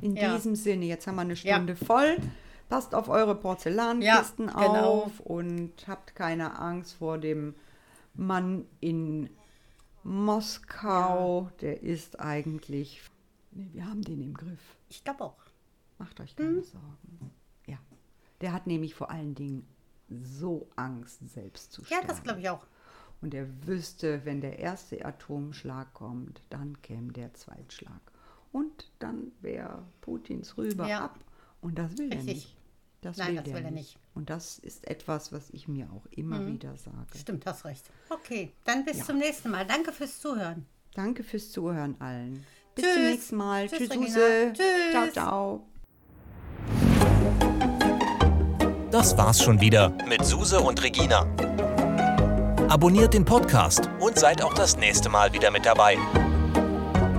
[0.03, 0.35] In Ja.
[0.35, 1.55] diesem Sinne, jetzt haben wir eine Ja.
[1.57, 2.17] Stunde voll.
[2.69, 5.03] Passt auf eure Porzellankisten Ja, genau.
[5.05, 7.55] auf und habt keine Angst vor dem
[8.15, 9.31] Mann in
[10.07, 13.03] Moskau, der ist eigentlich.
[13.51, 14.77] Nee, wir haben den im Griff.
[14.89, 15.39] Ich glaube auch.
[15.99, 17.31] Macht euch keine Sorgen.
[17.67, 17.79] Ja.
[18.41, 19.67] Der hat nämlich vor allen Dingen
[20.09, 22.07] so Angst, selbst zu Ja, sterben.
[22.09, 22.67] das glaube ich auch.
[23.23, 28.01] Und er wüsste, wenn der erste Atomschlag kommt, dann käme der Zweitschlag.
[28.53, 31.05] Und dann wäre Putins rüber Ja.
[31.07, 31.19] ab.
[31.63, 32.35] Und das will er Richtig.
[32.35, 32.57] nicht.
[33.01, 33.97] Das Nein, will das der will er nicht.
[33.97, 34.06] nicht.
[34.17, 34.21] Mhm.
[34.23, 37.19] Und das ist etwas, was ich mir auch immer wieder sage.
[37.19, 37.85] Stimmt, hast recht.
[38.11, 39.05] Okay, dann bis Ja.
[39.05, 39.67] zum nächsten Mal.
[39.67, 40.67] Danke fürs Zuhören.
[40.95, 42.45] Danke fürs Zuhören allen.
[42.75, 42.95] Bis Tschüss.
[42.95, 43.69] zum nächsten Mal.
[43.69, 44.15] Tschüss, Tschüss.
[44.15, 44.91] Tschüss.
[44.93, 45.67] Ciao, ciao.
[48.91, 51.27] Das war's schon wieder mit Suse und Regina.
[52.69, 55.97] Abonniert den Podcast und seid auch das nächste Mal wieder mit dabei.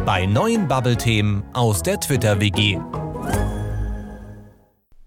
[0.05, 2.79] Bei neuen Bubble-Themen aus der Twitter-WG.